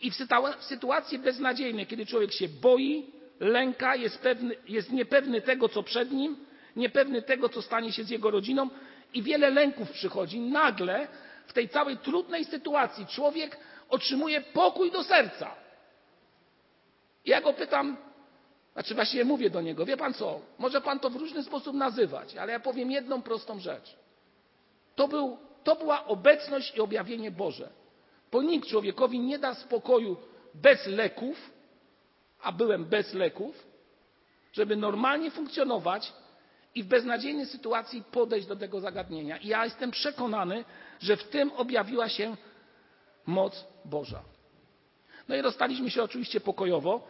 i 0.02 0.12
w 0.12 0.16
sytuacji 0.60 1.20
beznadziejnej, 1.20 1.88
kiedy 1.88 2.06
człowiek 2.06 2.32
się 2.32 2.50
boi, 2.50 3.21
lęka, 3.42 3.96
jest, 3.96 4.20
pewny, 4.20 4.56
jest 4.68 4.92
niepewny 4.92 5.42
tego, 5.42 5.70
co 5.70 5.84
przed 5.84 6.12
nim, 6.12 6.38
niepewny 6.76 7.22
tego, 7.22 7.50
co 7.50 7.62
stanie 7.62 7.92
się 7.92 8.04
z 8.04 8.10
jego 8.10 8.32
rodziną 8.32 8.70
i 9.14 9.24
wiele 9.24 9.50
lęków 9.50 9.92
przychodzi, 9.92 10.40
nagle 10.40 11.08
w 11.48 11.54
tej 11.54 11.70
całej 11.70 11.98
trudnej 11.98 12.46
sytuacji 12.46 13.06
człowiek 13.06 13.58
otrzymuje 13.90 14.42
pokój 14.42 14.92
do 14.92 15.04
serca. 15.04 15.56
Ja 17.26 17.42
go 17.42 17.54
pytam, 17.54 17.98
znaczy 18.74 18.96
właściwie 18.96 19.26
mówię 19.26 19.50
do 19.50 19.62
niego, 19.62 19.86
wie 19.86 19.98
pan 19.98 20.14
co, 20.14 20.42
może 20.60 20.82
pan 20.82 21.00
to 21.00 21.10
w 21.10 21.16
różny 21.16 21.44
sposób 21.44 21.76
nazywać, 21.76 22.36
ale 22.38 22.52
ja 22.52 22.60
powiem 22.60 22.92
jedną 22.92 23.22
prostą 23.22 23.60
rzecz. 23.60 23.96
To, 24.96 25.08
był, 25.08 25.38
to 25.64 25.76
była 25.76 26.06
obecność 26.06 26.76
i 26.78 26.82
objawienie 26.82 27.32
Boże. 27.32 27.70
Bo 28.32 28.42
nikt 28.42 28.68
człowiekowi 28.68 29.20
nie 29.20 29.40
da 29.40 29.56
spokoju 29.56 30.18
bez 30.54 30.88
leków, 30.88 31.52
a 32.44 32.52
byłem 32.52 32.86
bez 32.86 33.14
leków, 33.14 33.68
żeby 34.54 34.76
normalnie 34.76 35.32
funkcjonować 35.32 36.14
i 36.76 36.84
w 36.84 36.88
beznadziejnej 36.88 37.46
sytuacji 37.46 38.04
podejść 38.12 38.48
do 38.48 38.56
tego 38.56 38.80
zagadnienia. 38.80 39.38
I 39.38 39.48
ja 39.48 39.66
jestem 39.66 39.92
przekonany, 39.92 40.66
że 41.00 41.18
w 41.18 41.24
tym 41.24 41.52
objawiła 41.52 42.10
się 42.10 42.36
moc 43.26 43.66
Boża. 43.86 44.22
No 45.28 45.36
i 45.36 45.42
rozstaliśmy 45.42 45.92
się 45.92 46.04
oczywiście 46.04 46.40
pokojowo. 46.40 47.08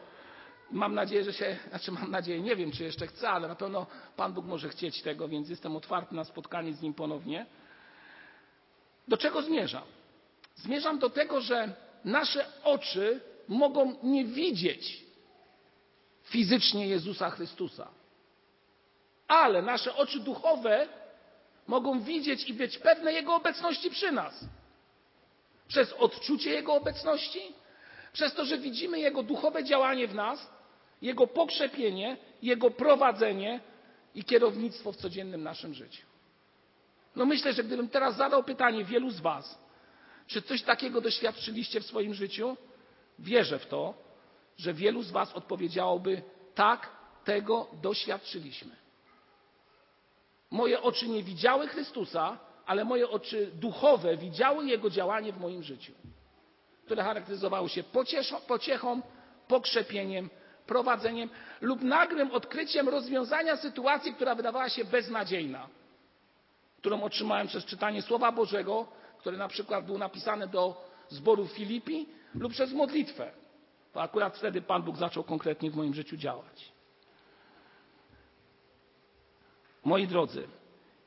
Mam 0.71 0.95
nadzieję, 0.95 1.23
że 1.23 1.33
się, 1.33 1.57
znaczy 1.69 1.91
mam 1.91 2.11
nadzieję, 2.11 2.41
nie 2.41 2.55
wiem 2.55 2.71
czy 2.71 2.83
jeszcze 2.83 3.07
chcę, 3.07 3.29
ale 3.29 3.47
na 3.47 3.55
pewno 3.55 3.87
Pan 4.15 4.33
Bóg 4.33 4.45
może 4.45 4.69
chcieć 4.69 5.01
tego, 5.01 5.27
więc 5.27 5.49
jestem 5.49 5.75
otwarty 5.75 6.15
na 6.15 6.23
spotkanie 6.23 6.73
z 6.73 6.81
Nim 6.81 6.93
ponownie. 6.93 7.45
Do 9.07 9.17
czego 9.17 9.41
zmierzam? 9.41 9.83
Zmierzam 10.55 10.99
do 10.99 11.09
tego, 11.09 11.41
że 11.41 11.73
nasze 12.05 12.45
oczy 12.63 13.19
mogą 13.47 13.95
nie 14.03 14.25
widzieć 14.25 15.05
fizycznie 16.31 16.87
Jezusa 16.87 17.29
Chrystusa, 17.29 17.87
ale 19.27 19.61
nasze 19.61 19.95
oczy 19.95 20.19
duchowe 20.19 20.87
mogą 21.67 21.99
widzieć 21.99 22.49
i 22.49 22.53
być 22.53 22.77
pewne 22.77 23.13
Jego 23.13 23.35
obecności 23.35 23.89
przy 23.89 24.11
nas. 24.11 24.45
Przez 25.67 25.93
odczucie 25.93 26.49
Jego 26.49 26.73
obecności, 26.73 27.41
przez 28.13 28.33
to, 28.33 28.45
że 28.45 28.57
widzimy 28.57 28.99
Jego 28.99 29.23
duchowe 29.23 29.63
działanie 29.63 30.07
w 30.07 30.15
nas, 30.15 30.49
Jego 31.01 31.27
pokrzepienie, 31.27 32.17
Jego 32.41 32.71
prowadzenie 32.71 33.59
i 34.15 34.23
kierownictwo 34.23 34.91
w 34.91 34.97
codziennym 34.97 35.43
naszym 35.43 35.73
życiu. 35.73 36.05
No 37.15 37.25
myślę, 37.25 37.53
że 37.53 37.63
gdybym 37.63 37.89
teraz 37.89 38.15
zadał 38.15 38.43
pytanie 38.43 38.83
wielu 38.85 39.09
z 39.09 39.19
Was, 39.19 39.59
czy 40.27 40.41
coś 40.41 40.63
takiego 40.63 41.01
doświadczyliście 41.01 41.81
w 41.81 41.85
swoim 41.85 42.13
życiu? 42.13 42.57
Wierzę 43.19 43.59
w 43.59 43.65
to, 43.65 43.93
że 44.57 44.73
wielu 44.73 45.03
z 45.03 45.11
Was 45.11 45.33
odpowiedziałoby 45.33 46.21
tak 46.55 46.89
tego 47.23 47.67
doświadczyliśmy. 47.81 48.75
Moje 50.51 50.81
oczy 50.81 51.07
nie 51.07 51.23
widziały 51.23 51.67
Chrystusa, 51.67 52.37
ale 52.65 52.85
moje 52.85 53.09
oczy 53.09 53.51
duchowe 53.53 54.17
widziały 54.17 54.65
Jego 54.65 54.89
działanie 54.89 55.33
w 55.33 55.39
moim 55.39 55.63
życiu, 55.63 55.93
które 56.85 57.03
charakteryzowało 57.03 57.67
się 57.67 57.83
pociechą, 58.47 59.01
pokrzepieniem, 59.47 60.29
prowadzeniem 60.65 61.29
lub 61.61 61.81
nagłym 61.81 62.31
odkryciem 62.31 62.89
rozwiązania 62.89 63.57
sytuacji, 63.57 64.13
która 64.13 64.35
wydawała 64.35 64.69
się 64.69 64.85
beznadziejna, 64.85 65.67
którą 66.77 67.03
otrzymałem 67.03 67.47
przez 67.47 67.65
czytanie 67.65 68.01
Słowa 68.01 68.31
Bożego, 68.31 68.87
które 69.19 69.37
na 69.37 69.47
przykład 69.47 69.85
było 69.85 69.97
napisane 69.97 70.47
do 70.47 70.87
zboru 71.09 71.47
Filipi 71.47 72.09
lub 72.35 72.51
przez 72.51 72.73
modlitwę. 72.73 73.31
Akurat 73.93 74.37
wtedy 74.37 74.61
Pan 74.61 74.83
Bóg 74.83 74.97
zaczął 74.97 75.23
konkretnie 75.23 75.71
w 75.71 75.75
moim 75.75 75.93
życiu 75.93 76.17
działać. 76.17 76.71
Moi 79.83 80.07
drodzy, 80.07 80.47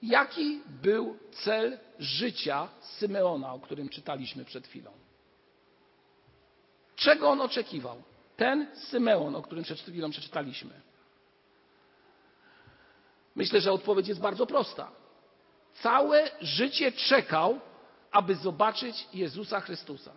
jaki 0.03 0.61
był 0.83 1.19
cel 1.31 1.79
życia 1.99 2.69
Symeona, 2.81 3.53
o 3.55 3.61
którym 3.61 3.89
czytaliśmy 3.89 4.45
przed 4.45 4.67
chwilą? 4.67 4.91
Czego 6.97 7.31
on 7.31 7.41
oczekiwał? 7.41 8.03
Ten 8.37 8.67
Symeon, 8.75 9.37
o 9.37 9.43
którym 9.43 9.65
przed 9.65 9.79
chwilą 9.81 10.11
przeczytaliśmy. 10.11 10.81
Myślę, 13.37 13.61
że 13.61 13.73
odpowiedź 13.73 14.09
jest 14.09 14.21
bardzo 14.21 14.47
prosta. 14.47 14.91
Całe 15.75 16.31
życie 16.41 16.93
czekał, 16.93 17.61
aby 18.11 18.35
zobaczyć 18.35 19.09
Jezusa 19.15 19.61
Chrystusa. 19.61 20.13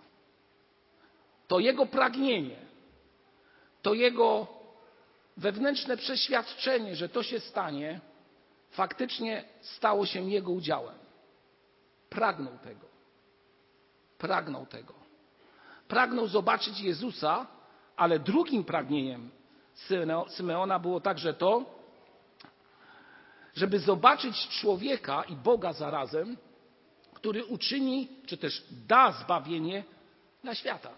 To 1.48 1.60
jego 1.60 1.86
pragnienie, 1.86 2.58
to 3.82 3.94
jego 3.94 4.48
wewnętrzne 5.38 5.98
przeświadczenie, 5.98 6.96
że 6.96 7.10
to 7.10 7.24
się 7.24 7.40
stanie, 7.40 8.00
faktycznie 8.72 9.44
stało 9.62 10.06
się 10.06 10.30
jego 10.30 10.52
udziałem. 10.52 10.96
Pragnął 12.10 12.58
tego. 12.58 12.88
Pragnął 14.18 14.66
tego. 14.66 14.94
Pragnął 15.88 16.28
zobaczyć 16.28 16.80
Jezusa, 16.80 17.48
ale 17.96 18.20
drugim 18.20 18.64
pragnieniem 18.64 19.32
Symeona 20.30 20.80
było 20.80 21.02
także 21.02 21.34
to, 21.34 21.66
żeby 23.56 23.80
zobaczyć 23.80 24.48
człowieka 24.48 25.24
i 25.24 25.36
Boga 25.36 25.74
zarazem, 25.74 26.38
który 27.14 27.46
uczyni, 27.46 28.08
czy 28.26 28.38
też 28.38 28.64
da 28.88 29.12
zbawienie 29.12 29.84
dla 30.44 30.56
świata. 30.56 30.90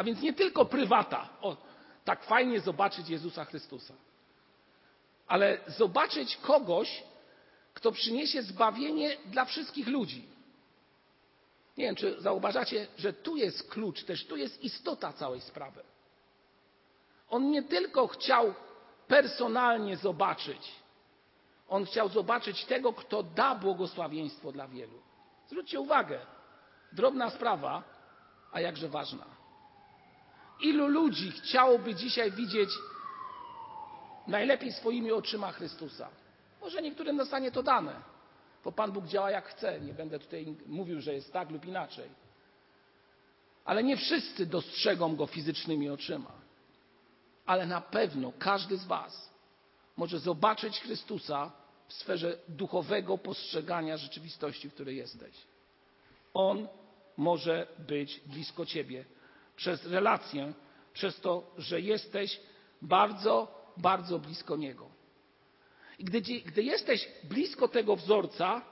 A 0.00 0.04
więc 0.04 0.22
nie 0.22 0.32
tylko 0.32 0.64
prywata, 0.64 1.28
o, 1.40 1.56
tak 2.04 2.24
fajnie 2.24 2.60
zobaczyć 2.60 3.08
Jezusa 3.08 3.44
Chrystusa, 3.44 3.94
ale 5.26 5.58
zobaczyć 5.66 6.36
kogoś, 6.36 7.02
kto 7.74 7.92
przyniesie 7.92 8.42
zbawienie 8.42 9.16
dla 9.26 9.44
wszystkich 9.44 9.88
ludzi. 9.88 10.28
Nie 11.76 11.84
wiem, 11.84 11.94
czy 11.94 12.20
zauważacie, 12.20 12.86
że 12.98 13.12
tu 13.12 13.36
jest 13.36 13.70
klucz, 13.70 14.04
też 14.04 14.26
tu 14.26 14.36
jest 14.36 14.64
istota 14.64 15.12
całej 15.12 15.40
sprawy. 15.40 15.82
On 17.30 17.50
nie 17.50 17.62
tylko 17.62 18.06
chciał 18.06 18.54
personalnie 19.08 19.96
zobaczyć, 19.96 20.72
on 21.68 21.86
chciał 21.86 22.08
zobaczyć 22.08 22.64
tego, 22.64 22.92
kto 22.92 23.22
da 23.22 23.54
błogosławieństwo 23.54 24.52
dla 24.52 24.68
wielu. 24.68 25.02
Zwróćcie 25.48 25.80
uwagę, 25.80 26.20
drobna 26.92 27.30
sprawa, 27.30 27.82
a 28.52 28.60
jakże 28.60 28.88
ważna. 28.88 29.39
Ilu 30.62 30.86
ludzi 30.86 31.30
chciałoby 31.30 31.94
dzisiaj 31.94 32.32
widzieć 32.32 32.70
najlepiej 34.26 34.72
swoimi 34.72 35.12
oczyma 35.12 35.52
Chrystusa? 35.52 36.08
Może 36.60 36.82
niektórym 36.82 37.18
zostanie 37.18 37.50
to 37.50 37.62
dane, 37.62 38.02
bo 38.64 38.72
Pan 38.72 38.92
Bóg 38.92 39.06
działa 39.06 39.30
jak 39.30 39.48
chce. 39.48 39.80
Nie 39.80 39.94
będę 39.94 40.18
tutaj 40.18 40.56
mówił, 40.66 41.00
że 41.00 41.14
jest 41.14 41.32
tak 41.32 41.50
lub 41.50 41.64
inaczej. 41.64 42.08
Ale 43.64 43.82
nie 43.82 43.96
wszyscy 43.96 44.46
dostrzegą 44.46 45.16
go 45.16 45.26
fizycznymi 45.26 45.90
oczyma. 45.90 46.32
Ale 47.46 47.66
na 47.66 47.80
pewno 47.80 48.32
każdy 48.38 48.76
z 48.76 48.84
Was 48.84 49.30
może 49.96 50.18
zobaczyć 50.18 50.80
Chrystusa 50.80 51.52
w 51.88 51.92
sferze 51.92 52.38
duchowego 52.48 53.18
postrzegania 53.18 53.96
rzeczywistości, 53.96 54.68
w 54.68 54.74
której 54.74 54.96
jesteś. 54.96 55.34
On 56.34 56.68
może 57.16 57.66
być 57.78 58.20
blisko 58.26 58.66
Ciebie 58.66 59.04
przez 59.60 59.86
relację, 59.86 60.52
przez 60.92 61.20
to, 61.20 61.54
że 61.58 61.80
jesteś 61.80 62.40
bardzo, 62.82 63.48
bardzo 63.76 64.18
blisko 64.18 64.56
Niego. 64.56 64.86
I 65.98 66.04
gdy, 66.04 66.20
gdy 66.20 66.62
jesteś 66.62 67.08
blisko 67.24 67.68
tego 67.68 67.96
wzorca, 67.96 68.62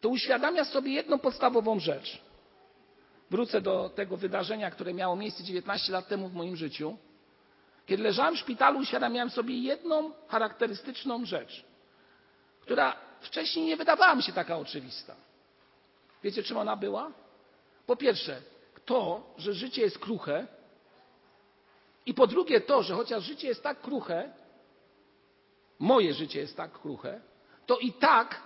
to 0.00 0.08
uświadamiasz 0.08 0.68
sobie 0.68 0.92
jedną 0.92 1.18
podstawową 1.18 1.80
rzecz. 1.80 2.20
Wrócę 3.30 3.60
do 3.60 3.88
tego 3.88 4.16
wydarzenia, 4.16 4.70
które 4.70 4.94
miało 4.94 5.16
miejsce 5.16 5.44
19 5.44 5.92
lat 5.92 6.08
temu 6.08 6.28
w 6.28 6.34
moim 6.34 6.56
życiu. 6.56 6.96
Kiedy 7.86 8.02
leżałem 8.02 8.36
w 8.36 8.38
szpitalu, 8.38 8.78
uświadamiałem 8.78 9.30
sobie 9.30 9.58
jedną 9.58 10.12
charakterystyczną 10.28 11.24
rzecz, 11.24 11.64
która 12.60 12.96
wcześniej 13.20 13.66
nie 13.66 13.76
wydawała 13.76 14.14
mi 14.14 14.22
się 14.22 14.32
taka 14.32 14.56
oczywista. 14.56 15.16
Wiecie, 16.22 16.42
czym 16.42 16.56
ona 16.56 16.76
była? 16.76 17.12
Po 17.86 17.96
pierwsze, 17.96 18.42
to, 18.84 19.34
że 19.38 19.54
życie 19.54 19.82
jest 19.82 19.98
kruche, 19.98 20.46
i 22.06 22.14
po 22.14 22.26
drugie 22.26 22.60
to, 22.60 22.82
że 22.82 22.94
chociaż 22.94 23.24
życie 23.24 23.48
jest 23.48 23.62
tak 23.62 23.80
kruche, 23.80 24.32
moje 25.78 26.14
życie 26.14 26.40
jest 26.40 26.56
tak 26.56 26.72
kruche, 26.72 27.20
to 27.66 27.78
i 27.78 27.92
tak, 27.92 28.40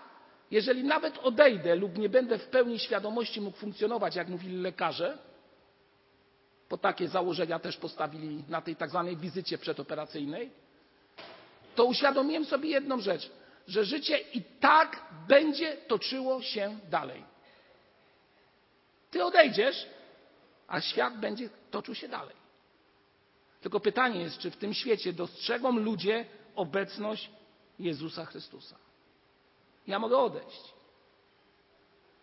jeżeli 0.51 0.85
nawet 0.85 1.19
odejdę 1.19 1.77
lub 1.77 1.99
nie 1.99 2.09
będę 2.09 2.39
w 2.39 2.47
pełni 2.47 2.79
świadomości 2.79 3.41
mógł 3.41 3.57
funkcjonować, 3.57 4.17
jak 4.17 4.29
mówili 4.29 4.57
lekarze, 4.57 5.19
bo 6.71 6.79
takie 6.79 7.09
założenia 7.09 7.59
też 7.59 7.77
postawili 7.77 8.45
na 8.49 8.61
tej 8.61 8.77
tak 8.77 8.91
zwanej 8.91 9.17
wizycie 9.17 9.59
przedoperacyjnej, 9.59 10.51
to 11.75 11.85
uświadomiłem 11.85 12.45
sobie 12.45 12.71
jedną 12.71 13.01
rzecz, 13.01 13.31
że 13.69 13.85
życie 13.85 14.19
i 14.19 14.43
tak 14.61 15.05
będzie 15.29 15.77
toczyło 15.77 16.43
się 16.43 16.79
dalej. 16.91 17.25
Ty 19.11 19.25
odejdziesz, 19.25 19.87
a 20.69 20.81
świat 20.81 21.21
będzie 21.21 21.49
toczył 21.71 21.95
się 21.95 22.09
dalej. 22.09 22.37
Tylko 23.61 23.81
pytanie 23.81 24.21
jest, 24.21 24.39
czy 24.39 24.51
w 24.51 24.57
tym 24.57 24.75
świecie 24.75 25.13
dostrzegą 25.13 25.79
ludzie 25.79 26.27
obecność 26.57 27.31
Jezusa 27.79 28.25
Chrystusa. 28.25 28.77
Ja 29.87 29.99
mogę 29.99 30.19
odejść. 30.19 30.75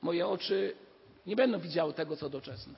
Moje 0.02 0.28
oczy 0.28 0.76
nie 1.26 1.36
będą 1.36 1.60
widziały 1.60 1.94
tego, 1.94 2.16
co 2.16 2.30
doczesne. 2.30 2.74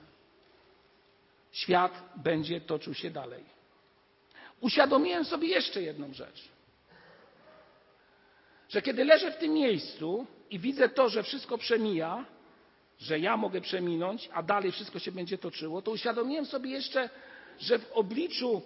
Świat 1.52 2.02
będzie 2.16 2.60
toczył 2.60 2.94
się 2.94 3.10
dalej. 3.10 3.44
Uświadomiłem 4.60 5.24
sobie 5.24 5.48
jeszcze 5.48 5.82
jedną 5.82 6.14
rzecz. 6.14 6.48
Że 8.68 8.82
kiedy 8.82 9.04
leżę 9.04 9.32
w 9.32 9.38
tym 9.38 9.52
miejscu 9.52 10.26
i 10.50 10.58
widzę 10.58 10.88
to, 10.88 11.08
że 11.08 11.22
wszystko 11.22 11.58
przemija, 11.58 12.24
że 12.98 13.18
ja 13.18 13.36
mogę 13.36 13.60
przeminąć, 13.60 14.30
a 14.32 14.42
dalej 14.42 14.72
wszystko 14.72 14.98
się 14.98 15.12
będzie 15.12 15.38
toczyło, 15.38 15.82
to 15.82 15.90
uświadomiłem 15.90 16.46
sobie 16.46 16.70
jeszcze, 16.70 17.10
że 17.58 17.78
w 17.78 17.92
obliczu 17.92 18.62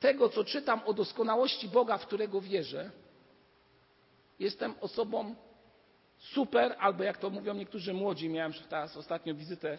tego, 0.00 0.28
co 0.28 0.44
czytam 0.44 0.80
o 0.86 0.92
doskonałości 0.92 1.68
Boga, 1.68 1.98
w 1.98 2.06
którego 2.06 2.40
wierzę, 2.40 2.90
jestem 4.38 4.74
osobą 4.80 5.34
super, 6.18 6.76
albo 6.78 7.04
jak 7.04 7.18
to 7.18 7.30
mówią 7.30 7.54
niektórzy 7.54 7.94
młodzi, 7.94 8.28
miałem 8.28 8.52
teraz 8.68 8.96
ostatnio 8.96 9.34
wizytę 9.34 9.78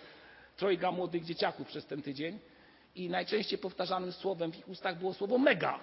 trojga 0.57 0.91
młodych 0.91 1.25
dzieciaków 1.25 1.67
przez 1.67 1.85
ten 1.85 2.01
tydzień 2.01 2.39
i 2.95 3.09
najczęściej 3.09 3.59
powtarzanym 3.59 4.11
słowem 4.11 4.51
w 4.51 4.57
ich 4.57 4.69
ustach 4.69 4.99
było 4.99 5.13
słowo 5.13 5.37
mega. 5.37 5.79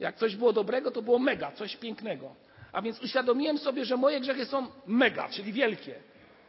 Jak 0.00 0.16
coś 0.16 0.36
było 0.36 0.52
dobrego, 0.52 0.90
to 0.90 1.02
było 1.02 1.18
mega, 1.18 1.52
coś 1.52 1.76
pięknego. 1.76 2.34
A 2.72 2.82
więc 2.82 3.02
uświadomiłem 3.02 3.58
sobie, 3.58 3.84
że 3.84 3.96
moje 3.96 4.20
grzechy 4.20 4.46
są 4.46 4.66
mega, 4.86 5.28
czyli 5.28 5.52
wielkie. 5.52 5.94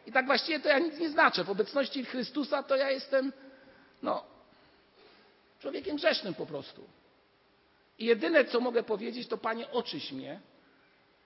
I 0.06 0.12
tak 0.12 0.26
właściwie 0.26 0.60
to 0.60 0.70
ja 0.70 0.80
nic 0.80 1.00
nie 1.00 1.10
znaczę. 1.10 1.44
W 1.44 1.50
obecności 1.50 2.06
Chrystusa 2.06 2.63
to 2.63 2.76
ja 2.76 2.91
jestem, 2.91 3.34
no, 4.02 4.24
człowiekiem 5.60 5.96
grzesznym 5.96 6.34
po 6.34 6.46
prostu. 6.46 6.84
I 8.00 8.06
jedyne, 8.06 8.46
co 8.46 8.60
mogę 8.60 8.84
powiedzieć, 8.84 9.28
to 9.28 9.38
Panie, 9.38 9.72
oczyś 9.72 10.12
mnie 10.12 10.39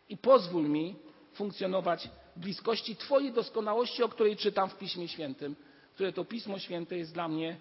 i 0.10 0.18
pozwól 0.18 0.70
mi 0.70 0.96
funkcjonować 1.34 2.10
w 2.36 2.40
bliskości 2.40 2.96
Twojej 2.96 3.32
doskonałości, 3.32 4.04
o 4.04 4.10
której 4.10 4.38
czytam 4.38 4.70
w 4.70 4.78
Piśmie 4.78 5.08
Świętym, 5.08 5.56
które 5.94 6.14
to 6.14 6.26
Pismo 6.26 6.60
Święte 6.60 6.98
jest 6.98 7.14
dla 7.14 7.28
mnie 7.28 7.58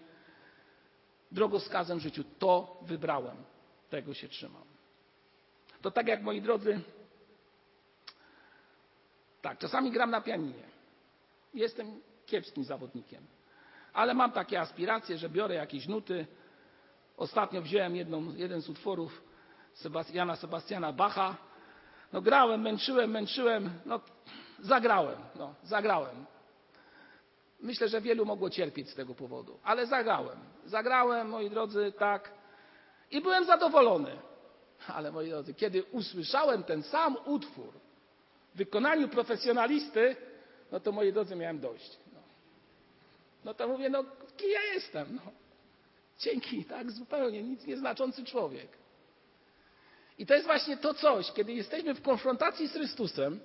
drogowskazem 1.32 1.98
w 1.98 2.02
życiu. 2.02 2.24
To 2.38 2.80
wybrałem, 2.82 3.36
tego 3.90 4.14
się 4.14 4.28
trzymam. 4.28 4.64
To 5.82 5.90
tak 5.90 6.08
jak 6.08 6.22
moi 6.22 6.42
drodzy, 6.42 6.80
tak, 9.42 9.58
czasami 9.58 9.90
gram 9.90 10.10
na 10.10 10.20
pianinie. 10.20 10.77
Jestem 11.54 12.00
kiepskim 12.26 12.64
zawodnikiem, 12.64 13.26
ale 13.92 14.14
mam 14.14 14.32
takie 14.32 14.60
aspiracje, 14.60 15.18
że 15.18 15.28
biorę 15.28 15.54
jakieś 15.54 15.88
nuty, 15.88 16.26
Ostatnio 17.18 17.62
wziąłem 17.62 17.96
jedną, 17.96 18.34
jeden 18.34 18.60
z 18.62 18.68
utworów 18.68 19.22
Sebastiana 20.36 20.92
Bacha. 20.92 21.36
No 22.12 22.22
grałem, 22.22 22.60
męczyłem, 22.60 23.10
męczyłem, 23.10 23.70
no 23.86 24.00
zagrałem, 24.60 25.18
no 25.34 25.54
zagrałem. 25.62 26.26
Myślę, 27.60 27.88
że 27.88 28.00
wielu 28.00 28.24
mogło 28.24 28.50
cierpieć 28.50 28.90
z 28.90 28.94
tego 28.94 29.14
powodu, 29.14 29.58
ale 29.64 29.86
zagrałem. 29.86 30.38
Zagrałem, 30.66 31.28
moi 31.28 31.50
drodzy, 31.50 31.92
tak 31.98 32.32
i 33.10 33.20
byłem 33.20 33.44
zadowolony. 33.44 34.18
Ale 34.88 35.12
moi 35.12 35.28
drodzy, 35.28 35.54
kiedy 35.54 35.84
usłyszałem 35.84 36.64
ten 36.64 36.82
sam 36.82 37.16
utwór 37.24 37.72
w 38.54 38.58
wykonaniu 38.58 39.08
profesjonalisty, 39.08 40.16
no 40.72 40.80
to 40.80 40.92
moi 40.92 41.12
drodzy 41.12 41.36
miałem 41.36 41.60
dość. 41.60 41.98
No, 42.14 42.20
no 43.44 43.54
to 43.54 43.68
mówię, 43.68 43.90
no 43.90 44.04
kim 44.36 44.50
ja 44.50 44.74
jestem? 44.74 45.14
No. 45.24 45.32
Dzięki, 46.18 46.64
tak 46.64 46.90
zupełnie, 46.90 47.42
nic 47.42 47.66
nieznaczący 47.66 48.24
człowiek. 48.24 48.68
I 50.18 50.26
to 50.26 50.34
jest 50.34 50.46
właśnie 50.46 50.76
to 50.76 50.94
coś, 50.94 51.32
kiedy 51.32 51.52
jesteśmy 51.52 51.94
w 51.94 52.02
konfrontacji 52.02 52.68
z 52.68 52.72
Chrystusem, 52.72 53.40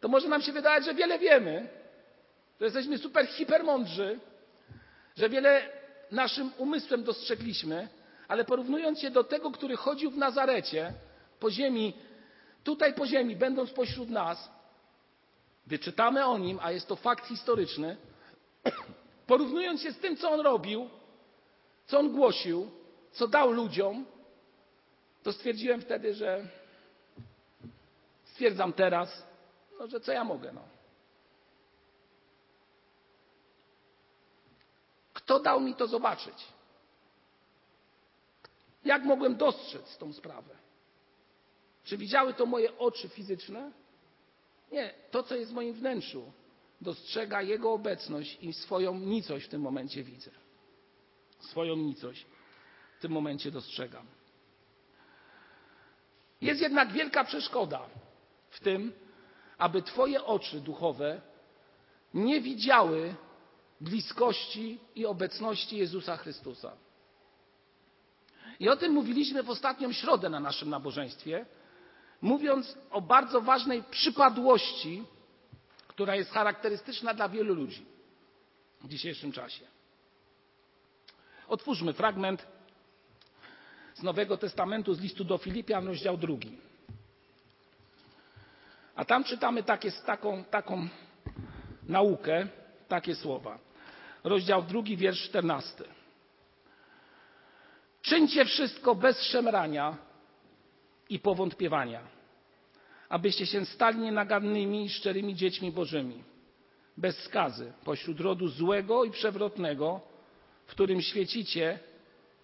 to 0.00 0.08
może 0.08 0.28
nam 0.28 0.42
się 0.42 0.52
wydawać, 0.52 0.84
że 0.84 0.94
wiele 0.94 1.18
wiemy, 1.18 1.68
że 2.60 2.64
jesteśmy 2.64 2.98
super 2.98 3.26
hipermądrzy, 3.26 4.20
że 5.16 5.28
wiele 5.28 5.68
naszym 6.10 6.50
umysłem 6.58 7.04
dostrzegliśmy, 7.04 7.88
ale 8.28 8.44
porównując 8.44 9.00
się 9.00 9.10
do 9.10 9.24
tego, 9.24 9.50
który 9.50 9.76
chodził 9.76 10.10
w 10.10 10.16
Nazarecie 10.16 10.92
po 11.40 11.50
ziemi, 11.50 11.94
tutaj 12.64 12.94
po 12.94 13.06
ziemi, 13.06 13.36
będąc 13.36 13.70
pośród 13.70 14.10
nas, 14.10 14.50
wyczytamy 15.66 16.26
o 16.26 16.38
nim, 16.38 16.58
a 16.62 16.72
jest 16.72 16.88
to 16.88 16.96
fakt 16.96 17.26
historyczny, 17.26 17.96
porównując 19.26 19.82
się 19.82 19.92
z 19.92 19.98
tym, 19.98 20.16
co 20.16 20.30
on 20.30 20.40
robił, 20.40 20.90
co 21.86 21.98
on 21.98 22.12
głosił, 22.12 22.70
co 23.12 23.28
dał 23.28 23.50
ludziom, 23.50 24.06
to 25.22 25.32
stwierdziłem 25.32 25.80
wtedy, 25.80 26.14
że 26.14 26.46
stwierdzam 28.24 28.72
teraz, 28.72 29.26
no, 29.78 29.86
że 29.86 30.00
co 30.00 30.12
ja 30.12 30.24
mogę. 30.24 30.52
No. 30.52 30.60
Kto 35.12 35.40
dał 35.40 35.60
mi 35.60 35.74
to 35.74 35.86
zobaczyć? 35.86 36.44
Jak 38.84 39.04
mogłem 39.04 39.36
dostrzec 39.36 39.98
tą 39.98 40.12
sprawę? 40.12 40.54
Czy 41.84 41.96
widziały 41.96 42.34
to 42.34 42.46
moje 42.46 42.78
oczy 42.78 43.08
fizyczne? 43.08 43.72
Nie, 44.74 44.94
to 45.10 45.22
co 45.22 45.34
jest 45.36 45.50
w 45.50 45.54
moim 45.54 45.74
wnętrzu 45.74 46.32
dostrzega 46.80 47.42
Jego 47.42 47.72
obecność 47.72 48.38
i 48.40 48.52
swoją 48.52 48.94
nicość 48.94 49.46
w 49.46 49.48
tym 49.48 49.60
momencie 49.60 50.02
widzę. 50.02 50.30
Swoją 51.40 51.76
nicość 51.76 52.26
w 52.98 53.02
tym 53.02 53.12
momencie 53.12 53.50
dostrzegam. 53.50 54.06
Jest 56.40 56.60
jednak 56.60 56.92
wielka 56.92 57.24
przeszkoda 57.24 57.86
w 58.50 58.60
tym, 58.60 58.92
aby 59.58 59.82
Twoje 59.82 60.24
oczy 60.24 60.60
duchowe 60.60 61.20
nie 62.14 62.40
widziały 62.40 63.14
bliskości 63.80 64.78
i 64.94 65.06
obecności 65.06 65.76
Jezusa 65.76 66.16
Chrystusa. 66.16 66.72
I 68.60 68.68
o 68.68 68.76
tym 68.76 68.92
mówiliśmy 68.92 69.42
w 69.42 69.50
ostatnią 69.50 69.92
środę 69.92 70.28
na 70.28 70.40
naszym 70.40 70.70
nabożeństwie, 70.70 71.46
mówiąc 72.24 72.78
o 72.90 73.00
bardzo 73.00 73.40
ważnej 73.40 73.82
przypadłości, 73.82 75.04
która 75.88 76.16
jest 76.16 76.30
charakterystyczna 76.30 77.14
dla 77.14 77.28
wielu 77.28 77.54
ludzi 77.54 77.86
w 78.80 78.88
dzisiejszym 78.88 79.32
czasie. 79.32 79.64
Otwórzmy 81.48 81.92
fragment 81.92 82.46
z 83.94 84.02
Nowego 84.02 84.36
Testamentu, 84.36 84.94
z 84.94 85.00
listu 85.00 85.24
do 85.24 85.38
Filipian, 85.38 85.86
rozdział 85.86 86.16
drugi. 86.16 86.58
A 88.96 89.04
tam 89.04 89.24
czytamy 89.24 89.62
takie, 89.62 89.92
taką, 89.92 90.44
taką 90.44 90.88
naukę, 91.82 92.46
takie 92.88 93.14
słowa. 93.14 93.58
Rozdział 94.24 94.62
drugi, 94.62 94.96
wiersz 94.96 95.22
czternasty. 95.22 95.84
Czyńcie 98.02 98.44
wszystko 98.44 98.94
bez 98.94 99.22
szemrania 99.22 99.96
i 101.08 101.18
powątpiewania, 101.18 102.00
abyście 103.08 103.46
się 103.46 103.66
stali 103.66 103.98
nienagannymi 103.98 104.84
i 104.84 104.90
szczerymi 104.90 105.34
dziećmi 105.34 105.72
Bożymi, 105.72 106.24
bez 106.96 107.18
skazy, 107.18 107.72
pośród 107.84 108.20
rodu 108.20 108.48
złego 108.48 109.04
i 109.04 109.10
przewrotnego, 109.10 110.00
w 110.66 110.70
którym 110.70 111.02
świecicie 111.02 111.78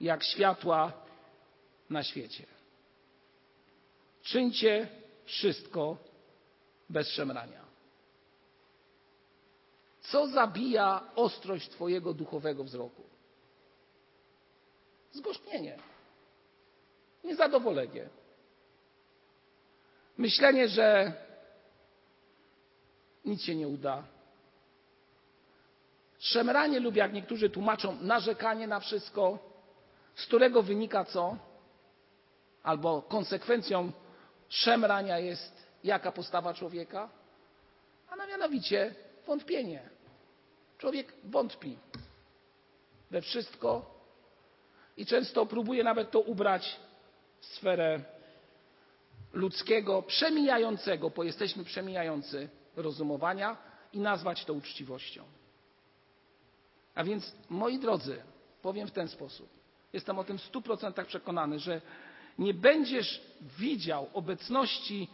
jak 0.00 0.24
światła 0.24 0.92
na 1.90 2.02
świecie. 2.02 2.46
Czyńcie 4.22 4.88
wszystko 5.24 5.96
bez 6.90 7.08
szemrania. 7.08 7.60
Co 10.00 10.26
zabija 10.26 11.02
ostrość 11.16 11.68
Twojego 11.68 12.14
duchowego 12.14 12.64
wzroku? 12.64 13.02
Zgorzknienie, 15.12 15.78
niezadowolenie. 17.24 18.08
Myślenie, 20.20 20.68
że 20.68 21.12
nic 23.24 23.42
się 23.42 23.54
nie 23.54 23.68
uda. 23.68 24.02
Szemranie 26.18 26.80
lub 26.80 26.96
jak 26.96 27.12
niektórzy 27.12 27.50
tłumaczą, 27.50 27.96
narzekanie 28.00 28.66
na 28.66 28.80
wszystko, 28.80 29.38
z 30.14 30.26
którego 30.26 30.62
wynika 30.62 31.04
co? 31.04 31.36
Albo 32.62 33.02
konsekwencją 33.02 33.92
szemrania 34.48 35.18
jest 35.18 35.66
jaka 35.84 36.12
postawa 36.12 36.54
człowieka? 36.54 37.08
A 38.08 38.26
mianowicie 38.26 38.94
wątpienie. 39.26 39.90
Człowiek 40.78 41.12
wątpi 41.24 41.78
we 43.10 43.20
wszystko 43.22 43.94
i 44.96 45.06
często 45.06 45.46
próbuje 45.46 45.84
nawet 45.84 46.10
to 46.10 46.20
ubrać 46.20 46.80
w 47.40 47.46
sferę 47.46 48.00
ludzkiego, 49.32 50.02
przemijającego, 50.02 51.10
bo 51.10 51.24
jesteśmy 51.24 51.64
przemijający 51.64 52.48
rozumowania 52.76 53.56
i 53.92 54.00
nazwać 54.00 54.44
to 54.44 54.52
uczciwością. 54.52 55.24
A 56.94 57.04
więc, 57.04 57.34
moi 57.48 57.78
drodzy, 57.78 58.22
powiem 58.62 58.88
w 58.88 58.92
ten 58.92 59.08
sposób. 59.08 59.48
Jestem 59.92 60.18
o 60.18 60.24
tym 60.24 60.38
w 60.38 60.42
stu 60.42 60.62
procentach 60.62 61.06
przekonany, 61.06 61.58
że 61.58 61.80
nie 62.38 62.54
będziesz 62.54 63.22
widział 63.58 64.10
obecności 64.12 65.08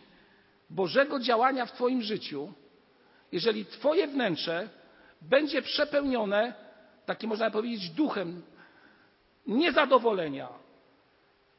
Bożego 0.70 1.20
działania 1.20 1.66
w 1.66 1.72
Twoim 1.72 2.02
życiu, 2.02 2.52
jeżeli 3.32 3.66
Twoje 3.66 4.08
wnętrze 4.08 4.68
będzie 5.20 5.62
przepełnione, 5.62 6.54
takim 7.06 7.30
można 7.30 7.50
powiedzieć, 7.50 7.90
duchem 7.90 8.42
niezadowolenia, 9.46 10.48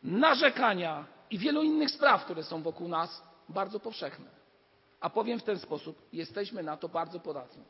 narzekania 0.04 1.06
i 1.32 1.38
wielu 1.38 1.64
innych 1.64 1.92
spraw, 1.92 2.26
które 2.26 2.44
są 2.44 2.62
wokół 2.62 2.88
nas 2.88 3.24
bardzo 3.50 3.80
powszechne. 3.80 4.26
A 5.00 5.10
powiem 5.10 5.40
w 5.40 5.44
ten 5.44 5.60
sposób, 5.60 6.02
jesteśmy 6.14 6.64
na 6.64 6.78
to 6.78 6.90
bardzo 6.90 7.20
podatni. 7.20 7.64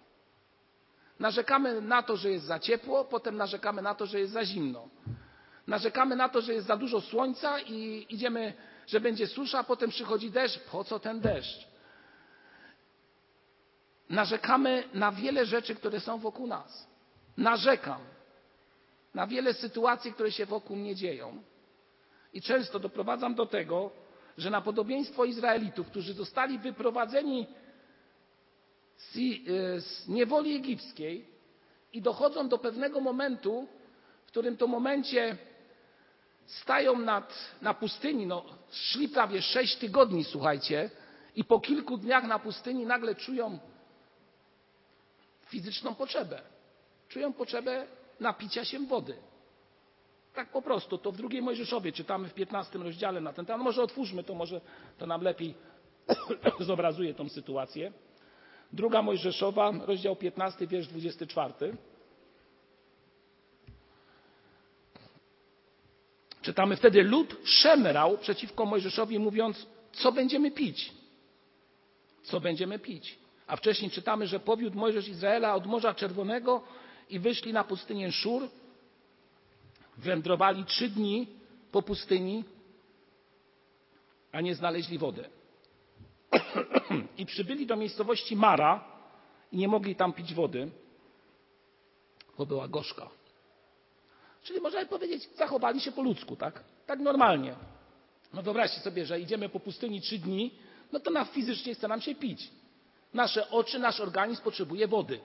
Narzekamy 1.20 1.82
na 1.82 2.04
to, 2.04 2.18
że 2.18 2.32
jest 2.32 2.46
za 2.46 2.60
ciepło, 2.60 3.06
potem 3.06 3.38
narzekamy 3.38 3.82
na 3.82 3.96
to, 3.96 4.06
że 4.06 4.20
jest 4.20 4.34
za 4.34 4.46
zimno. 4.46 4.88
Narzekamy 5.68 6.16
na 6.16 6.30
to, 6.30 6.42
że 6.42 6.54
jest 6.54 6.68
za 6.68 6.78
dużo 6.78 7.02
słońca 7.02 7.60
i 7.60 8.06
idziemy, 8.10 8.54
że 8.88 9.00
będzie 9.00 9.28
susza, 9.28 9.64
potem 9.64 9.90
przychodzi 9.90 10.32
deszcz. 10.32 10.60
Po 10.60 10.84
co 10.84 11.00
ten 11.00 11.20
deszcz? 11.20 11.68
Narzekamy 14.10 14.84
na 14.94 15.12
wiele 15.12 15.46
rzeczy, 15.46 15.76
które 15.76 16.00
są 16.00 16.20
wokół 16.20 16.48
nas. 16.48 16.88
Narzekam 17.38 18.02
na 19.14 19.28
wiele 19.28 19.54
sytuacji, 19.54 20.14
które 20.14 20.32
się 20.32 20.46
wokół 20.46 20.76
mnie 20.76 20.96
dzieją. 20.96 21.44
I 22.38 22.42
często 22.42 22.80
doprowadzam 22.80 23.36
do 23.36 23.46
tego, 23.46 23.92
że 24.38 24.50
na 24.50 24.62
podobieństwo 24.62 25.26
Izraelitów, 25.26 25.88
którzy 25.88 26.14
zostali 26.14 26.60
wyprowadzeni 26.60 27.48
z, 28.98 29.18
e, 29.18 29.82
z 29.82 30.08
niewoli 30.08 30.56
egipskiej 30.56 31.26
i 31.94 32.02
dochodzą 32.02 32.50
do 32.50 32.58
pewnego 32.58 33.00
momentu, 33.00 33.68
w 34.26 34.28
którym 34.28 34.58
to 34.58 34.68
momencie 34.68 35.38
stają 36.46 37.00
nad, 37.00 37.34
na 37.62 37.74
pustyni, 37.74 38.28
no, 38.28 38.46
szli 38.72 39.10
prawie 39.10 39.42
sześć 39.42 39.76
tygodni, 39.76 40.24
słuchajcie, 40.24 40.90
i 41.36 41.44
po 41.44 41.60
kilku 41.60 41.98
dniach 41.98 42.24
na 42.24 42.40
pustyni 42.40 42.86
nagle 42.86 43.16
czują 43.16 43.60
fizyczną 45.46 45.96
potrzebę. 45.96 46.42
Czują 47.10 47.34
potrzebę 47.34 47.88
napicia 48.20 48.66
się 48.66 48.80
wody. 48.80 49.18
Tak 50.38 50.50
po 50.50 50.62
prostu. 50.62 50.98
To 50.98 51.12
w 51.12 51.18
drugiej 51.18 51.42
Mojżeszowie 51.42 51.92
czytamy 51.92 52.30
w 52.30 52.34
15 52.34 52.80
rozdziale 52.80 53.22
na 53.22 53.34
ten 53.34 53.46
temat. 53.46 53.62
Może 53.62 53.84
otwórzmy 53.84 54.24
to, 54.24 54.36
może 54.36 54.62
to 54.98 55.06
nam 55.08 55.22
lepiej 55.22 55.54
zobrazuje 56.60 57.14
tą 57.14 57.30
sytuację. 57.30 57.92
Druga 58.74 59.02
Mojżeszowa, 59.02 59.72
rozdział 59.86 60.16
15, 60.16 60.68
wiersz 60.68 60.88
24. 60.88 61.54
Czytamy 66.42 66.76
wtedy 66.76 67.04
lud 67.04 67.36
szemrał 67.44 68.18
przeciwko 68.18 68.66
Mojżeszowi, 68.66 69.20
mówiąc, 69.20 69.68
co 69.92 70.12
będziemy 70.12 70.52
pić? 70.52 70.94
Co 72.24 72.40
będziemy 72.40 72.80
pić? 72.80 73.20
A 73.48 73.56
wcześniej 73.56 73.92
czytamy, 73.92 74.28
że 74.28 74.40
powiódł 74.40 74.78
Mojżesz 74.78 75.08
Izraela 75.08 75.56
od 75.56 75.66
Morza 75.66 75.94
Czerwonego 75.94 76.64
i 77.10 77.20
wyszli 77.20 77.54
na 77.54 77.64
pustynię 77.64 78.12
Szur. 78.12 78.50
Wędrowali 79.98 80.66
trzy 80.66 80.90
dni 80.90 81.28
po 81.72 81.82
pustyni, 81.82 82.44
a 84.32 84.42
nie 84.42 84.56
znaleźli 84.56 84.98
wody. 84.98 85.30
I 87.18 87.26
przybyli 87.26 87.66
do 87.66 87.76
miejscowości 87.76 88.36
Mara 88.36 88.84
i 89.52 89.58
nie 89.58 89.68
mogli 89.68 89.96
tam 89.96 90.14
pić 90.14 90.34
wody, 90.34 90.72
bo 92.38 92.46
była 92.46 92.68
gorzka. 92.68 93.10
Czyli 94.44 94.62
możemy 94.62 94.86
powiedzieć, 94.86 95.30
zachowali 95.36 95.82
się 95.82 95.92
po 95.92 96.02
ludzku, 96.02 96.36
tak? 96.36 96.64
Tak 96.86 97.00
normalnie. 97.00 97.56
No 98.34 98.44
wyobraźcie 98.44 98.80
sobie, 98.80 99.06
że 99.06 99.20
idziemy 99.20 99.50
po 99.50 99.60
pustyni 99.60 100.02
trzy 100.02 100.20
dni, 100.20 100.52
no 100.92 101.00
to 101.00 101.12
na 101.12 101.26
fizycznie 101.26 101.76
chce 101.76 101.88
nam 101.88 102.02
się 102.02 102.16
pić. 102.16 102.50
Nasze 103.14 103.50
oczy, 103.50 103.80
nasz 103.80 104.00
organizm 104.00 104.44
potrzebuje 104.44 104.88
wody. 104.88 105.20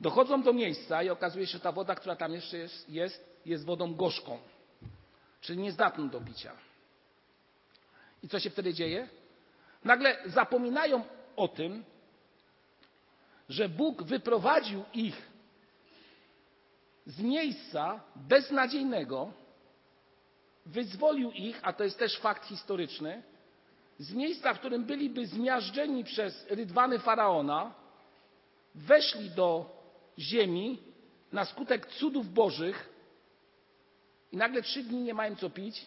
Dochodzą 0.00 0.42
do 0.42 0.52
miejsca 0.52 1.02
i 1.02 1.10
okazuje 1.10 1.46
się, 1.46 1.52
że 1.52 1.60
ta 1.60 1.72
woda, 1.72 1.94
która 1.94 2.16
tam 2.16 2.32
jeszcze 2.32 2.58
jest, 2.58 2.90
jest, 2.90 3.40
jest 3.46 3.64
wodą 3.64 3.94
gorzką, 3.94 4.38
czyli 5.40 5.58
niezdatną 5.58 6.08
do 6.08 6.20
picia. 6.20 6.52
I 8.22 8.28
co 8.28 8.40
się 8.40 8.50
wtedy 8.50 8.74
dzieje? 8.74 9.08
Nagle 9.84 10.16
zapominają 10.26 11.04
o 11.36 11.48
tym, 11.48 11.84
że 13.48 13.68
Bóg 13.68 14.02
wyprowadził 14.02 14.84
ich 14.94 15.28
z 17.06 17.20
miejsca 17.20 18.00
beznadziejnego, 18.16 19.32
wyzwolił 20.66 21.30
ich, 21.32 21.60
a 21.62 21.72
to 21.72 21.84
jest 21.84 21.98
też 21.98 22.18
fakt 22.18 22.46
historyczny, 22.46 23.22
z 23.98 24.12
miejsca, 24.12 24.54
w 24.54 24.58
którym 24.58 24.84
byliby 24.84 25.26
zmiażdżeni 25.26 26.04
przez 26.04 26.46
rydwany 26.50 26.98
faraona, 26.98 27.74
weszli 28.74 29.30
do 29.30 29.77
ziemi 30.18 30.82
na 31.32 31.44
skutek 31.44 31.86
cudów 31.86 32.32
bożych 32.32 32.88
i 34.32 34.36
nagle 34.36 34.62
trzy 34.62 34.82
dni 34.82 35.02
nie 35.02 35.14
mają 35.14 35.36
co 35.36 35.50
pić 35.50 35.86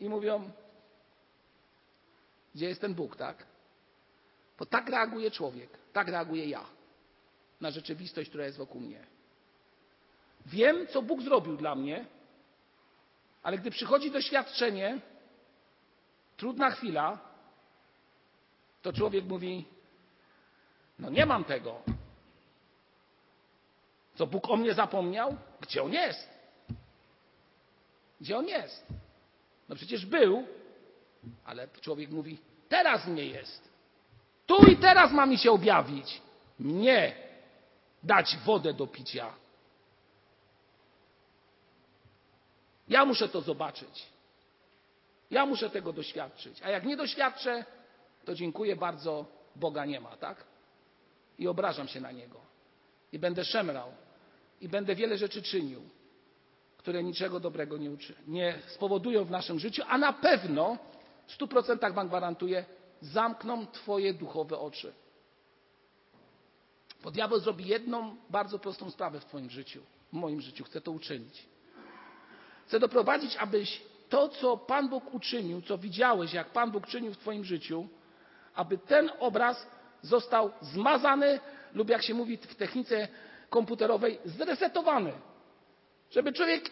i 0.00 0.08
mówią, 0.08 0.50
gdzie 2.54 2.68
jest 2.68 2.80
ten 2.80 2.94
Bóg, 2.94 3.16
tak? 3.16 3.46
Bo 4.58 4.66
tak 4.66 4.88
reaguje 4.88 5.30
człowiek, 5.30 5.70
tak 5.92 6.08
reaguję 6.08 6.48
ja 6.48 6.64
na 7.60 7.70
rzeczywistość, 7.70 8.28
która 8.28 8.44
jest 8.44 8.58
wokół 8.58 8.80
mnie. 8.80 9.06
Wiem, 10.46 10.86
co 10.86 11.02
Bóg 11.02 11.22
zrobił 11.22 11.56
dla 11.56 11.74
mnie, 11.74 12.06
ale 13.42 13.58
gdy 13.58 13.70
przychodzi 13.70 14.10
doświadczenie, 14.10 15.00
trudna 16.36 16.70
chwila, 16.70 17.18
to 18.82 18.92
człowiek 18.92 19.24
mówi: 19.24 19.64
No 20.98 21.10
nie 21.10 21.26
mam 21.26 21.44
tego. 21.44 21.82
Co 24.18 24.26
Bóg 24.26 24.50
o 24.50 24.56
mnie 24.56 24.74
zapomniał? 24.74 25.36
Gdzie 25.60 25.82
on 25.82 25.92
jest? 25.92 26.28
Gdzie 28.20 28.38
on 28.38 28.46
jest? 28.46 28.86
No 29.68 29.76
przecież 29.76 30.06
był, 30.06 30.46
ale 31.44 31.68
człowiek 31.68 32.10
mówi: 32.10 32.38
Teraz 32.68 33.06
mnie 33.06 33.24
jest. 33.24 33.68
Tu 34.46 34.66
i 34.66 34.76
teraz 34.76 35.12
ma 35.12 35.26
mi 35.26 35.38
się 35.38 35.50
objawić. 35.50 36.22
Mnie 36.58 37.14
dać 38.02 38.36
wodę 38.36 38.74
do 38.74 38.86
picia. 38.86 39.32
Ja 42.88 43.04
muszę 43.04 43.28
to 43.28 43.40
zobaczyć. 43.40 44.06
Ja 45.30 45.46
muszę 45.46 45.70
tego 45.70 45.92
doświadczyć. 45.92 46.62
A 46.62 46.70
jak 46.70 46.84
nie 46.84 46.96
doświadczę, 46.96 47.64
to 48.24 48.34
dziękuję 48.34 48.76
bardzo, 48.76 49.26
Boga 49.56 49.84
nie 49.84 50.00
ma, 50.00 50.16
tak? 50.16 50.44
I 51.38 51.48
obrażam 51.48 51.88
się 51.88 52.00
na 52.00 52.12
Niego. 52.12 52.40
I 53.12 53.18
będę 53.18 53.44
szemrał. 53.44 53.92
I 54.60 54.68
będę 54.68 54.94
wiele 54.94 55.18
rzeczy 55.18 55.42
czynił, 55.42 55.82
które 56.76 57.02
niczego 57.02 57.40
dobrego 57.40 57.76
nie, 57.76 57.90
uczy, 57.90 58.14
nie 58.26 58.58
spowodują 58.66 59.24
w 59.24 59.30
naszym 59.30 59.58
życiu, 59.58 59.82
a 59.88 59.98
na 59.98 60.12
pewno 60.12 60.78
w 61.26 61.32
stu 61.32 61.48
procentach 61.48 61.94
Wam 61.94 62.08
gwarantuję, 62.08 62.64
zamkną 63.00 63.66
Twoje 63.66 64.14
duchowe 64.14 64.58
oczy. 64.58 64.92
Bo 67.02 67.10
diabeł 67.10 67.40
zrobi 67.40 67.66
jedną 67.66 68.16
bardzo 68.30 68.58
prostą 68.58 68.90
sprawę 68.90 69.20
w 69.20 69.24
Twoim 69.24 69.50
życiu, 69.50 69.82
w 70.12 70.12
moim 70.12 70.40
życiu. 70.40 70.64
Chce 70.64 70.80
to 70.80 70.92
uczynić. 70.92 71.46
Chce 72.66 72.80
doprowadzić, 72.80 73.36
abyś 73.36 73.82
to, 74.08 74.28
co 74.28 74.56
Pan 74.56 74.88
Bóg 74.88 75.14
uczynił, 75.14 75.62
co 75.62 75.78
widziałeś, 75.78 76.32
jak 76.32 76.50
Pan 76.50 76.70
Bóg 76.70 76.86
czynił 76.86 77.14
w 77.14 77.18
Twoim 77.18 77.44
życiu, 77.44 77.88
aby 78.54 78.78
ten 78.78 79.10
obraz 79.18 79.66
został 80.02 80.50
zmazany 80.60 81.40
lub, 81.74 81.88
jak 81.88 82.02
się 82.02 82.14
mówi 82.14 82.36
w 82.36 82.54
technice 82.54 83.08
komputerowej, 83.50 84.18
zresetowany. 84.24 85.12
Żeby 86.10 86.32
człowiek 86.32 86.70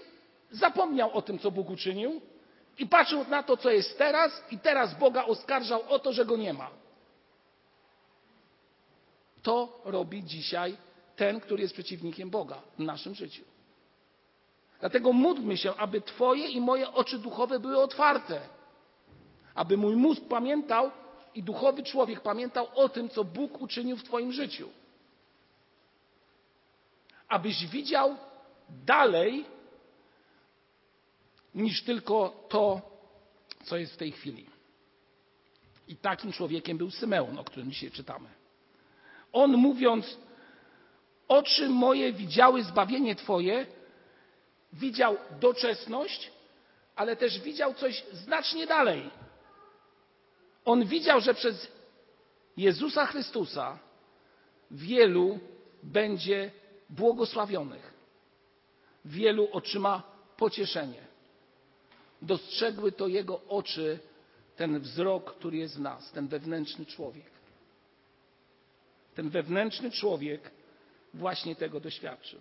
zapomniał 0.50 1.12
o 1.12 1.22
tym, 1.22 1.38
co 1.38 1.50
Bóg 1.50 1.70
uczynił 1.70 2.20
i 2.78 2.86
patrzył 2.86 3.24
na 3.24 3.42
to, 3.42 3.56
co 3.56 3.70
jest 3.70 3.98
teraz, 3.98 4.44
i 4.50 4.58
teraz 4.58 4.98
Boga 4.98 5.24
oskarżał 5.24 5.82
o 5.88 5.98
to, 5.98 6.12
że 6.12 6.24
go 6.24 6.36
nie 6.36 6.52
ma. 6.52 6.70
To 9.42 9.80
robi 9.84 10.24
dzisiaj 10.24 10.76
ten, 11.16 11.40
który 11.40 11.62
jest 11.62 11.74
przeciwnikiem 11.74 12.30
Boga 12.30 12.62
w 12.78 12.82
naszym 12.82 13.14
życiu. 13.14 13.44
Dlatego 14.80 15.12
módlmy 15.12 15.56
się, 15.56 15.74
aby 15.74 16.00
Twoje 16.00 16.48
i 16.48 16.60
moje 16.60 16.92
oczy 16.92 17.18
duchowe 17.18 17.60
były 17.60 17.78
otwarte. 17.78 18.40
Aby 19.54 19.76
mój 19.76 19.96
mózg 19.96 20.22
pamiętał 20.28 20.90
i 21.34 21.42
duchowy 21.42 21.82
człowiek 21.82 22.20
pamiętał 22.20 22.68
o 22.74 22.88
tym, 22.88 23.08
co 23.08 23.24
Bóg 23.24 23.62
uczynił 23.62 23.96
w 23.96 24.04
Twoim 24.04 24.32
życiu. 24.32 24.68
Abyś 27.28 27.66
widział 27.66 28.16
dalej 28.68 29.44
niż 31.54 31.82
tylko 31.82 32.46
to, 32.48 32.80
co 33.64 33.76
jest 33.76 33.94
w 33.94 33.96
tej 33.96 34.12
chwili. 34.12 34.46
I 35.88 35.96
takim 35.96 36.32
człowiekiem 36.32 36.78
był 36.78 36.90
Symeon, 36.90 37.38
o 37.38 37.44
którym 37.44 37.70
dzisiaj 37.70 37.90
czytamy. 37.90 38.28
On 39.32 39.56
mówiąc, 39.56 40.18
oczy 41.28 41.68
moje 41.68 42.12
widziały 42.12 42.62
zbawienie 42.62 43.14
Twoje, 43.14 43.66
widział 44.72 45.16
doczesność, 45.40 46.30
ale 46.96 47.16
też 47.16 47.40
widział 47.40 47.74
coś 47.74 48.04
znacznie 48.12 48.66
dalej. 48.66 49.10
On 50.64 50.84
widział, 50.84 51.20
że 51.20 51.34
przez 51.34 51.68
Jezusa 52.56 53.06
Chrystusa 53.06 53.78
wielu 54.70 55.38
będzie 55.82 56.50
błogosławionych, 56.90 57.94
wielu 59.04 59.48
otrzyma 59.52 60.02
pocieszenie. 60.36 61.06
Dostrzegły 62.22 62.92
to 62.92 63.08
jego 63.08 63.40
oczy, 63.48 63.98
ten 64.56 64.80
wzrok, 64.80 65.34
który 65.34 65.56
jest 65.56 65.76
w 65.76 65.80
nas, 65.80 66.12
ten 66.12 66.28
wewnętrzny 66.28 66.86
człowiek. 66.86 67.30
Ten 69.14 69.30
wewnętrzny 69.30 69.90
człowiek 69.90 70.50
właśnie 71.14 71.56
tego 71.56 71.80
doświadczył. 71.80 72.40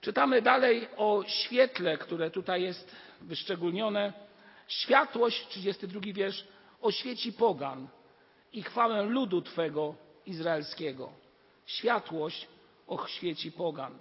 Czytamy 0.00 0.42
dalej 0.42 0.88
o 0.96 1.24
świetle, 1.26 1.98
które 1.98 2.30
tutaj 2.30 2.62
jest 2.62 2.96
wyszczególnione. 3.20 4.12
Światłość, 4.68 5.48
32 5.48 6.00
wiersz, 6.12 6.44
oświeci 6.80 7.32
pogan 7.32 7.88
i 8.52 8.62
chwałę 8.62 9.02
ludu 9.02 9.42
Twego 9.42 9.94
izraelskiego. 10.26 11.12
Światłość 11.68 12.48
oświeci 12.86 13.52
pogan. 13.52 13.98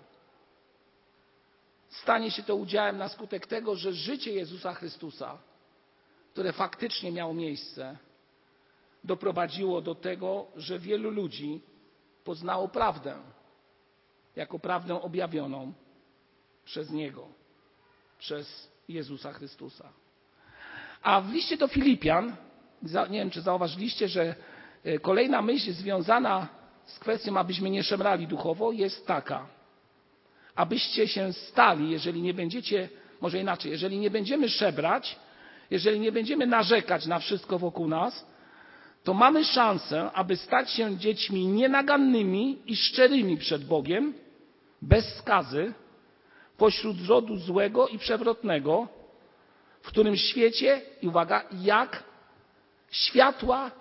Stanie 1.90 2.32
się 2.32 2.44
to 2.44 2.56
udziałem 2.56 2.98
na 2.98 3.10
skutek 3.10 3.48
tego, 3.48 3.76
że 3.76 3.94
życie 3.94 4.32
Jezusa 4.32 4.74
Chrystusa, 4.74 5.38
które 6.34 6.54
faktycznie 6.54 7.12
miało 7.12 7.34
miejsce, 7.34 7.98
doprowadziło 9.04 9.82
do 9.82 9.96
tego, 9.96 10.48
że 10.56 10.80
wielu 10.80 11.12
ludzi 11.12 11.62
poznało 12.24 12.68
prawdę 12.68 13.18
jako 14.36 14.60
prawdę 14.60 15.02
objawioną 15.02 15.74
przez 16.66 16.92
Niego, 16.92 17.28
przez 18.20 18.72
Jezusa 18.88 19.34
Chrystusa. 19.34 19.90
A 21.02 21.22
w 21.22 21.32
liście 21.32 21.58
do 21.58 21.68
Filipian, 21.68 22.36
nie 23.10 23.20
wiem 23.20 23.30
czy 23.30 23.42
zauważyliście, 23.42 24.08
że 24.08 24.36
e, 24.84 25.00
kolejna 25.00 25.42
myśl 25.42 25.72
związana 25.72 26.57
z 26.88 27.00
kwestią, 27.00 27.38
abyśmy 27.38 27.70
nie 27.70 27.84
szemrali 27.84 28.28
duchowo, 28.28 28.72
jest 28.72 29.08
taka. 29.08 29.48
Abyście 30.56 31.08
się 31.08 31.34
stali, 31.34 31.92
jeżeli 31.92 32.22
nie 32.22 32.34
będziecie, 32.34 32.90
może 33.22 33.40
inaczej, 33.40 33.72
jeżeli 33.72 33.98
nie 34.00 34.10
będziemy 34.10 34.50
szemrać, 34.50 35.16
jeżeli 35.72 36.00
nie 36.00 36.12
będziemy 36.12 36.48
narzekać 36.48 37.06
na 37.06 37.20
wszystko 37.20 37.60
wokół 37.60 37.88
nas, 37.88 38.26
to 39.04 39.14
mamy 39.14 39.46
szansę, 39.46 40.12
aby 40.12 40.36
stać 40.38 40.72
się 40.72 40.98
dziećmi 40.98 41.48
nienagannymi 41.48 42.62
i 42.66 42.76
szczerymi 42.76 43.38
przed 43.38 43.66
Bogiem, 43.66 44.14
bez 44.82 45.16
skazy, 45.16 45.74
pośród 46.58 46.98
rodu 47.08 47.38
złego 47.38 47.88
i 47.88 48.00
przewrotnego, 48.00 48.88
w 49.82 49.88
którym 49.88 50.16
świecie, 50.16 50.82
i 51.02 51.08
uwaga, 51.08 51.44
jak 51.62 52.04
światła, 52.92 53.72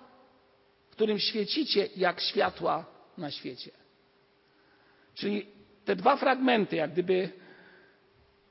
w 0.89 0.91
którym 0.91 1.19
świecicie 1.19 1.87
jak 1.95 2.21
światła 2.21 2.96
na 3.17 3.31
świecie. 3.31 3.71
Czyli 5.15 5.45
te 5.85 5.95
dwa 5.95 6.17
fragmenty, 6.17 6.75
jak 6.75 6.91
gdyby 6.91 7.29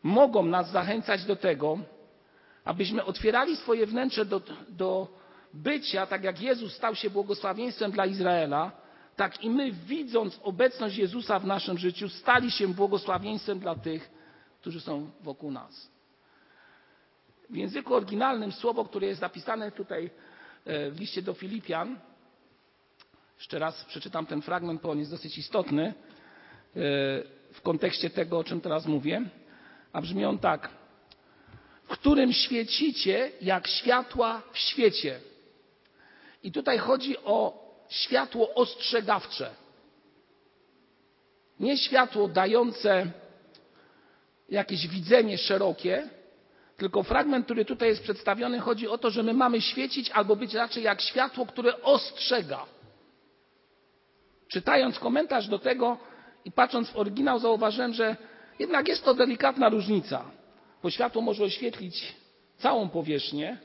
mogą 0.02 0.42
nas 0.42 0.70
zachęcać 0.70 1.24
do 1.24 1.36
tego, 1.36 1.78
abyśmy 2.64 3.04
otwierali 3.04 3.56
swoje 3.56 3.86
wnętrze 3.86 4.24
do, 4.24 4.40
do 4.68 5.08
bycia, 5.54 6.06
tak 6.06 6.24
jak 6.24 6.40
Jezus 6.40 6.74
stał 6.74 6.94
się 6.94 7.10
błogosławieństwem 7.10 7.92
dla 7.92 8.06
Izraela, 8.06 8.72
tak 9.16 9.44
i 9.44 9.50
my, 9.50 9.72
widząc 9.72 10.40
obecność 10.42 10.96
Jezusa 10.96 11.38
w 11.38 11.46
naszym 11.46 11.78
życiu, 11.78 12.08
stali 12.08 12.50
się 12.50 12.68
błogosławieństwem 12.68 13.58
dla 13.58 13.74
tych, 13.74 14.10
którzy 14.60 14.80
są 14.80 15.10
wokół 15.20 15.50
nas. 15.50 15.90
W 17.50 17.56
języku 17.56 17.94
oryginalnym 17.94 18.52
słowo, 18.52 18.84
które 18.84 19.06
jest 19.06 19.20
zapisane 19.20 19.72
tutaj 19.72 20.10
e, 20.64 20.90
w 20.90 21.00
liście 21.00 21.22
do 21.22 21.34
Filipian, 21.34 21.98
jeszcze 23.36 23.58
raz 23.58 23.84
przeczytam 23.84 24.26
ten 24.26 24.42
fragment, 24.42 24.82
bo 24.82 24.90
on 24.90 24.98
jest 24.98 25.10
dosyć 25.10 25.38
istotny 25.38 25.84
e, 25.86 25.92
w 27.52 27.60
kontekście 27.62 28.10
tego, 28.10 28.38
o 28.38 28.44
czym 28.44 28.60
teraz 28.60 28.86
mówię, 28.86 29.22
a 29.92 30.00
brzmi 30.00 30.24
on 30.24 30.38
tak. 30.38 30.70
W 31.84 31.88
którym 31.88 32.32
świecicie 32.32 33.30
jak 33.40 33.66
światła 33.66 34.42
w 34.52 34.58
świecie. 34.58 35.20
I 36.42 36.52
tutaj 36.52 36.78
chodzi 36.78 37.18
o 37.18 37.66
światło 37.88 38.54
ostrzegawcze. 38.54 39.50
Nie 41.60 41.78
światło 41.78 42.28
dające 42.28 43.06
jakieś 44.48 44.88
widzenie 44.88 45.38
szerokie, 45.38 46.08
tylko 46.76 47.02
fragment, 47.02 47.44
który 47.44 47.64
tutaj 47.64 47.88
jest 47.88 48.02
przedstawiony, 48.02 48.60
chodzi 48.60 48.88
o 48.88 48.98
to, 48.98 49.10
że 49.10 49.22
my 49.22 49.34
mamy 49.34 49.60
świecić 49.60 50.10
albo 50.10 50.36
być 50.36 50.54
raczej 50.54 50.82
jak 50.82 51.02
światło, 51.02 51.46
które 51.46 51.82
ostrzega. 51.82 52.75
Czytając 54.48 54.98
komentarz 54.98 55.48
do 55.48 55.58
tego 55.58 55.98
i 56.44 56.52
patrząc 56.52 56.90
w 56.90 56.96
oryginał, 56.96 57.38
zauważyłem, 57.38 57.94
że 57.94 58.16
jednak 58.58 58.88
jest 58.88 59.04
to 59.04 59.14
delikatna 59.14 59.68
różnica, 59.68 60.24
bo 60.82 60.90
światło 60.90 61.22
może 61.22 61.44
oświetlić 61.44 62.14
całą 62.58 62.88
powierzchnię, 62.88 63.58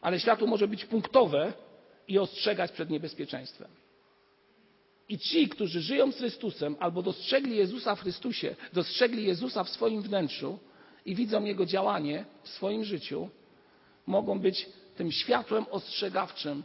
ale 0.00 0.20
światło 0.20 0.46
może 0.46 0.68
być 0.68 0.84
punktowe 0.84 1.52
i 2.08 2.18
ostrzegać 2.18 2.72
przed 2.72 2.90
niebezpieczeństwem. 2.90 3.68
I 5.08 5.18
ci, 5.18 5.48
którzy 5.48 5.80
żyją 5.80 6.12
z 6.12 6.16
Chrystusem 6.16 6.76
albo 6.80 7.02
dostrzegli 7.02 7.56
Jezusa 7.56 7.94
w 7.94 8.00
Chrystusie, 8.00 8.56
dostrzegli 8.72 9.24
Jezusa 9.24 9.64
w 9.64 9.70
swoim 9.70 10.02
wnętrzu 10.02 10.58
i 11.06 11.14
widzą 11.14 11.44
Jego 11.44 11.66
działanie 11.66 12.24
w 12.42 12.48
swoim 12.48 12.84
życiu, 12.84 13.28
mogą 14.06 14.38
być 14.38 14.68
tym 14.96 15.12
światłem 15.12 15.66
ostrzegawczym 15.70 16.62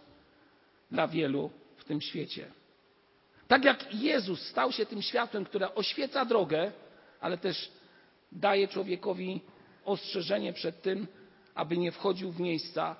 dla 0.92 1.08
wielu 1.08 1.50
w 1.78 1.84
tym 1.84 2.02
świecie. 2.02 2.52
Tak 3.52 3.66
jak 3.66 3.94
Jezus 3.94 4.42
stał 4.42 4.72
się 4.72 4.86
tym 4.86 5.02
światłem, 5.02 5.46
które 5.46 5.76
oświeca 5.76 6.26
drogę, 6.26 6.72
ale 7.22 7.38
też 7.38 7.72
daje 8.32 8.68
człowiekowi 8.68 9.42
ostrzeżenie 9.86 10.54
przed 10.54 10.82
tym, 10.82 11.08
aby 11.56 11.78
nie 11.78 11.92
wchodził 11.92 12.32
w 12.32 12.40
miejsca, 12.40 12.96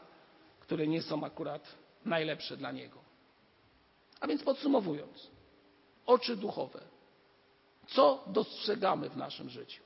które 0.60 0.88
nie 0.88 1.02
są 1.02 1.24
akurat 1.24 1.76
najlepsze 2.06 2.58
dla 2.58 2.72
niego. 2.72 3.00
A 4.20 4.28
więc 4.28 4.44
podsumowując, 4.44 5.32
oczy 6.06 6.36
duchowe. 6.36 6.82
Co 7.88 8.24
dostrzegamy 8.28 9.10
w 9.10 9.18
naszym 9.18 9.50
życiu? 9.50 9.84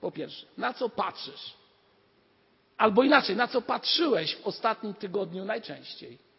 Po 0.00 0.10
pierwsze, 0.10 0.46
na 0.56 0.74
co 0.74 0.88
patrzysz? 0.88 1.54
Albo 2.76 3.02
inaczej, 3.02 3.36
na 3.36 3.48
co 3.48 3.62
patrzyłeś 3.62 4.36
w 4.36 4.46
ostatnim 4.46 4.94
tygodniu 4.94 5.44
najczęściej? 5.44 6.31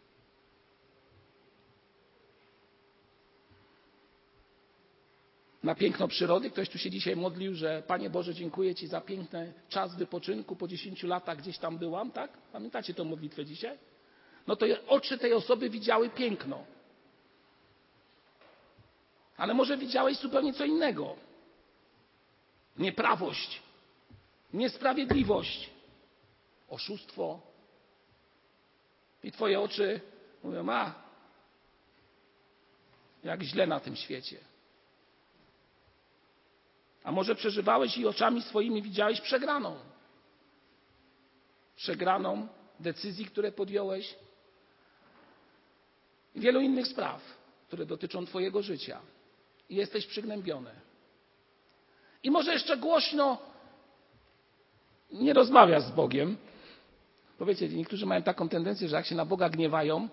Na 5.63 5.75
piękno 5.75 6.07
przyrody. 6.07 6.51
Ktoś 6.51 6.69
tu 6.69 6.77
się 6.77 6.89
dzisiaj 6.89 7.15
modlił, 7.15 7.55
że 7.55 7.83
Panie 7.87 8.09
Boże, 8.09 8.33
dziękuję 8.33 8.75
Ci 8.75 8.87
za 8.87 9.01
piękny 9.01 9.53
czas 9.69 9.95
wypoczynku. 9.95 10.55
Po 10.55 10.67
10 10.67 11.03
latach 11.03 11.37
gdzieś 11.37 11.57
tam 11.57 11.77
byłam, 11.77 12.11
tak? 12.11 12.31
Pamiętacie 12.51 12.93
tę 12.93 13.03
modlitwę 13.03 13.45
dzisiaj? 13.45 13.77
No 14.47 14.55
to 14.55 14.65
oczy 14.87 15.17
tej 15.17 15.33
osoby 15.33 15.69
widziały 15.69 16.09
piękno. 16.09 16.63
Ale 19.37 19.53
może 19.53 19.77
widziałeś 19.77 20.17
zupełnie 20.17 20.53
co 20.53 20.65
innego. 20.65 21.15
Nieprawość, 22.77 23.61
niesprawiedliwość, 24.53 25.69
oszustwo. 26.69 27.41
I 29.23 29.31
twoje 29.31 29.59
oczy 29.59 30.01
mówią, 30.43 30.69
a 30.69 30.93
jak 33.23 33.43
źle 33.43 33.67
na 33.67 33.79
tym 33.79 33.95
świecie. 33.95 34.52
A 37.03 37.11
może 37.11 37.35
przeżywałeś 37.35 37.97
i 37.97 38.07
oczami 38.07 38.41
swoimi 38.41 38.81
widziałeś 38.81 39.21
przegraną. 39.21 39.75
Przegraną 41.75 42.47
decyzji, 42.79 43.25
które 43.25 43.51
podjąłeś 43.51 44.15
i 46.35 46.39
wielu 46.39 46.61
innych 46.61 46.87
spraw, 46.87 47.21
które 47.67 47.85
dotyczą 47.85 48.25
Twojego 48.25 48.61
życia 48.61 48.99
i 49.69 49.75
jesteś 49.75 50.05
przygnębiony. 50.05 50.71
I 52.23 52.31
może 52.31 52.53
jeszcze 52.53 52.77
głośno 52.77 53.37
nie 55.11 55.33
rozmawiasz 55.33 55.83
z 55.83 55.91
Bogiem. 55.91 56.37
Bo 57.39 57.45
wiecie, 57.45 57.69
niektórzy 57.69 58.05
mają 58.05 58.23
taką 58.23 58.49
tendencję, 58.49 58.87
że 58.87 58.95
jak 58.95 59.05
się 59.05 59.15
na 59.15 59.25
Boga 59.25 59.49
gniewają, 59.49 60.09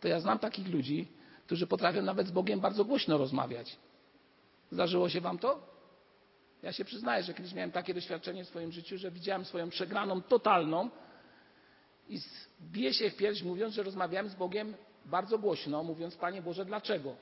to 0.00 0.08
ja 0.08 0.20
znam 0.20 0.38
takich 0.38 0.68
ludzi, 0.68 1.08
którzy 1.46 1.66
potrafią 1.66 2.02
nawet 2.02 2.26
z 2.26 2.30
Bogiem 2.30 2.60
bardzo 2.60 2.84
głośno 2.84 3.18
rozmawiać. 3.18 3.76
Zdarzyło 4.70 5.08
się 5.08 5.20
Wam 5.20 5.38
to? 5.38 5.75
Ja 6.66 6.72
się 6.72 6.84
przyznaję, 6.84 7.22
że 7.22 7.34
kiedyś 7.34 7.54
miałem 7.54 7.72
takie 7.72 7.94
doświadczenie 7.94 8.44
w 8.44 8.48
swoim 8.48 8.72
życiu, 8.72 8.98
że 8.98 9.10
widziałem 9.10 9.44
swoją 9.44 9.70
przegraną 9.70 10.22
totalną 10.22 10.90
i 12.08 12.20
biję 12.62 12.94
się 12.94 13.10
w 13.10 13.16
pierś, 13.16 13.42
mówiąc, 13.42 13.74
że 13.74 13.82
rozmawiałem 13.82 14.28
z 14.28 14.34
Bogiem 14.34 14.74
bardzo 15.04 15.38
głośno, 15.38 15.82
mówiąc, 15.82 16.16
Panie 16.16 16.42
Boże, 16.42 16.64
dlaczego? 16.64 17.16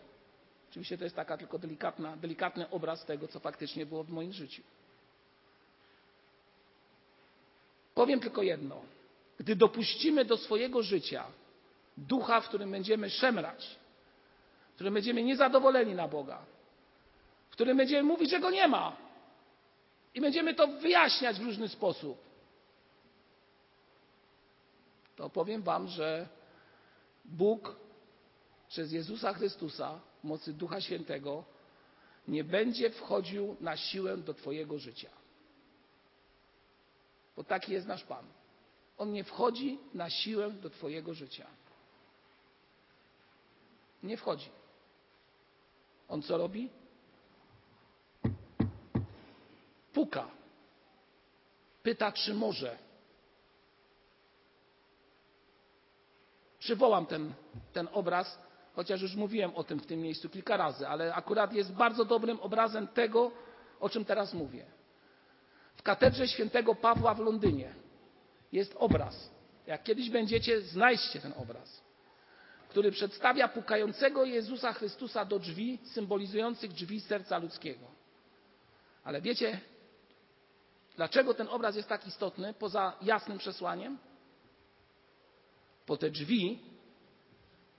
Oczywiście 0.70 0.98
to 0.98 1.04
jest 1.04 1.16
taka 1.16 1.36
tylko 1.36 1.58
delikatna, 1.58 2.16
delikatny 2.16 2.70
obraz 2.70 3.04
tego, 3.04 3.28
co 3.28 3.40
faktycznie 3.40 3.86
było 3.86 4.04
w 4.04 4.10
moim 4.10 4.32
życiu. 4.32 4.62
Powiem 7.94 8.20
tylko 8.20 8.42
jedno. 8.42 8.82
Gdy 9.38 9.56
dopuścimy 9.56 10.24
do 10.24 10.36
swojego 10.36 10.82
życia 10.82 11.24
ducha, 11.96 12.40
w 12.40 12.48
którym 12.48 12.70
będziemy 12.70 13.10
szemrać, 13.10 13.78
w 14.70 14.74
którym 14.74 14.94
będziemy 14.94 15.22
niezadowoleni 15.22 15.94
na 15.94 16.08
Boga, 16.08 16.38
w 17.48 17.52
którym 17.52 17.76
będziemy 17.76 18.02
mówić, 18.02 18.30
że 18.30 18.40
go 18.40 18.50
nie 18.50 18.68
ma 18.68 19.03
i 20.14 20.20
będziemy 20.20 20.54
to 20.54 20.66
wyjaśniać 20.66 21.36
w 21.38 21.44
różny 21.44 21.68
sposób, 21.68 22.18
to 25.16 25.30
powiem 25.30 25.62
Wam, 25.62 25.88
że 25.88 26.28
Bóg 27.24 27.76
przez 28.68 28.92
Jezusa 28.92 29.32
Chrystusa 29.32 30.00
mocy 30.22 30.52
Ducha 30.52 30.80
Świętego 30.80 31.44
nie 32.28 32.44
będzie 32.44 32.90
wchodził 32.90 33.56
na 33.60 33.76
siłę 33.76 34.16
do 34.16 34.34
Twojego 34.34 34.78
życia. 34.78 35.10
Bo 37.36 37.44
taki 37.44 37.72
jest 37.72 37.86
nasz 37.86 38.04
Pan. 38.04 38.24
On 38.98 39.12
nie 39.12 39.24
wchodzi 39.24 39.78
na 39.94 40.10
siłę 40.10 40.50
do 40.50 40.70
Twojego 40.70 41.14
życia. 41.14 41.46
Nie 44.02 44.16
wchodzi. 44.16 44.48
On 46.08 46.22
co 46.22 46.38
robi? 46.38 46.70
Puka. 49.94 50.28
Pyta, 51.82 52.12
czy 52.12 52.34
może. 52.34 52.78
Przywołam 56.58 57.06
ten, 57.06 57.32
ten 57.72 57.88
obraz 57.92 58.38
chociaż 58.74 59.02
już 59.02 59.14
mówiłem 59.14 59.54
o 59.54 59.64
tym 59.64 59.80
w 59.80 59.86
tym 59.86 60.00
miejscu 60.00 60.28
kilka 60.28 60.56
razy, 60.56 60.88
ale 60.88 61.14
akurat 61.14 61.52
jest 61.52 61.72
bardzo 61.72 62.04
dobrym 62.04 62.40
obrazem 62.40 62.88
tego, 62.88 63.30
o 63.80 63.88
czym 63.88 64.04
teraz 64.04 64.34
mówię. 64.34 64.64
W 65.76 65.82
katedrze 65.82 66.28
świętego 66.28 66.74
Pawła 66.74 67.14
w 67.14 67.20
Londynie 67.20 67.74
jest 68.52 68.74
obraz. 68.78 69.30
Jak 69.66 69.82
kiedyś 69.82 70.10
będziecie, 70.10 70.60
znajdźcie 70.60 71.20
ten 71.20 71.32
obraz, 71.36 71.82
który 72.68 72.92
przedstawia 72.92 73.48
pukającego 73.48 74.24
Jezusa 74.24 74.72
Chrystusa 74.72 75.24
do 75.24 75.38
drzwi, 75.38 75.78
symbolizujących 75.84 76.72
drzwi 76.72 77.00
serca 77.00 77.38
ludzkiego. 77.38 77.86
Ale 79.04 79.20
wiecie, 79.20 79.60
dlaczego 80.96 81.34
ten 81.34 81.48
obraz 81.48 81.76
jest 81.76 81.88
tak 81.88 82.06
istotny, 82.06 82.54
poza 82.54 82.96
jasnym 83.02 83.38
przesłaniem? 83.38 83.98
Bo 85.86 85.96
te 85.96 86.10
drzwi 86.10 86.58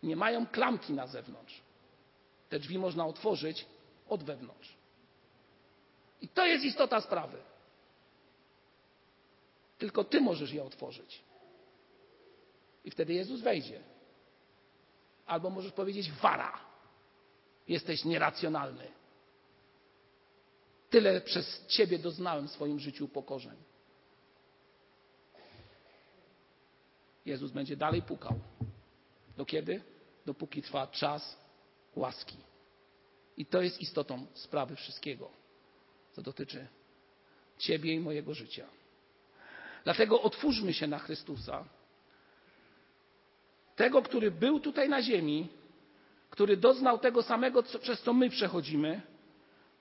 nie 0.04 0.16
mają 0.16 0.48
klamki 0.48 0.94
na 0.94 1.08
zewnątrz. 1.08 1.62
Te 2.50 2.60
drzwi 2.60 2.80
można 2.80 3.06
otworzyć 3.06 3.66
od 4.10 4.24
wewnątrz. 4.24 4.76
I 6.22 6.28
to 6.28 6.46
jest 6.46 6.66
istota 6.66 7.02
sprawy. 7.02 7.38
Tylko 9.78 10.04
ty 10.04 10.22
możesz 10.22 10.52
je 10.52 10.64
otworzyć. 10.64 11.24
I 12.86 12.92
wtedy 12.92 13.14
Jezus 13.14 13.42
wejdzie. 13.42 13.84
Albo 15.26 15.50
możesz 15.50 15.72
powiedzieć 15.72 16.12
wara. 16.12 16.60
Jesteś 17.68 18.06
nieracjonalny. 18.06 18.92
Tyle 20.96 21.22
przez 21.22 21.68
ciebie 21.68 22.00
doznałem 22.00 22.48
w 22.48 22.52
swoim 22.52 22.80
życiu 22.80 23.06
upokorzeń. 23.06 23.56
Jezus 27.26 27.52
będzie 27.52 27.78
dalej 27.78 28.02
pukał. 28.02 28.40
Do 29.38 29.46
kiedy? 29.46 29.82
Dopóki 30.26 30.62
trwa 30.62 30.88
czas 30.88 31.38
łaski. 31.96 32.38
I 33.38 33.46
to 33.46 33.62
jest 33.62 33.82
istotą 33.82 34.28
sprawy 34.34 34.76
wszystkiego, 34.76 35.32
co 36.14 36.22
dotyczy 36.22 36.68
Ciebie 37.58 37.94
i 37.94 38.00
mojego 38.00 38.34
życia. 38.34 38.68
Dlatego 39.84 40.22
otwórzmy 40.22 40.74
się 40.74 40.88
na 40.88 41.00
Chrystusa, 41.00 41.66
tego, 43.76 44.02
który 44.02 44.32
był 44.32 44.60
tutaj 44.60 44.90
na 44.90 45.02
ziemi, 45.02 45.50
który 46.30 46.58
doznał 46.58 47.00
tego 47.00 47.24
samego, 47.24 47.64
co, 47.64 47.80
przez 47.80 48.02
co 48.02 48.14
my 48.14 48.30
przechodzimy, 48.30 49.02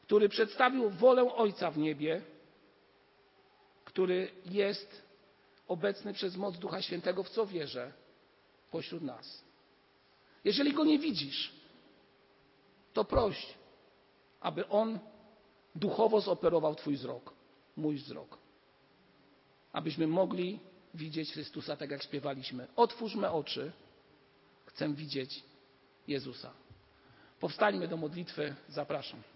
który 0.06 0.28
przedstawił 0.28 0.90
wolę 0.90 1.34
Ojca 1.34 1.70
w 1.70 1.78
niebie, 1.78 2.22
który 3.84 4.30
jest 4.46 5.02
obecny 5.68 6.12
przez 6.12 6.36
moc 6.36 6.58
Ducha 6.58 6.82
Świętego, 6.82 7.22
w 7.22 7.30
co 7.30 7.46
wierzę, 7.46 7.92
pośród 8.70 9.02
nas. 9.02 9.44
Jeżeli 10.44 10.72
go 10.72 10.84
nie 10.84 10.98
widzisz, 10.98 11.52
to 12.92 13.04
proś, 13.04 13.46
aby 14.40 14.68
on 14.68 14.98
duchowo 15.74 16.20
zoperował 16.20 16.74
Twój 16.74 16.96
wzrok, 16.96 17.32
mój 17.76 17.96
wzrok. 17.96 18.38
Abyśmy 19.72 20.06
mogli 20.06 20.60
widzieć 20.94 21.32
Chrystusa 21.32 21.76
tak, 21.76 21.90
jak 21.90 22.02
śpiewaliśmy. 22.02 22.66
Otwórzmy 22.76 23.30
oczy, 23.30 23.72
chcę 24.66 24.94
widzieć 24.94 25.42
Jezusa. 26.08 26.52
Powstańmy 27.40 27.88
do 27.88 27.96
modlitwy, 27.96 28.54
zapraszam. 28.68 29.33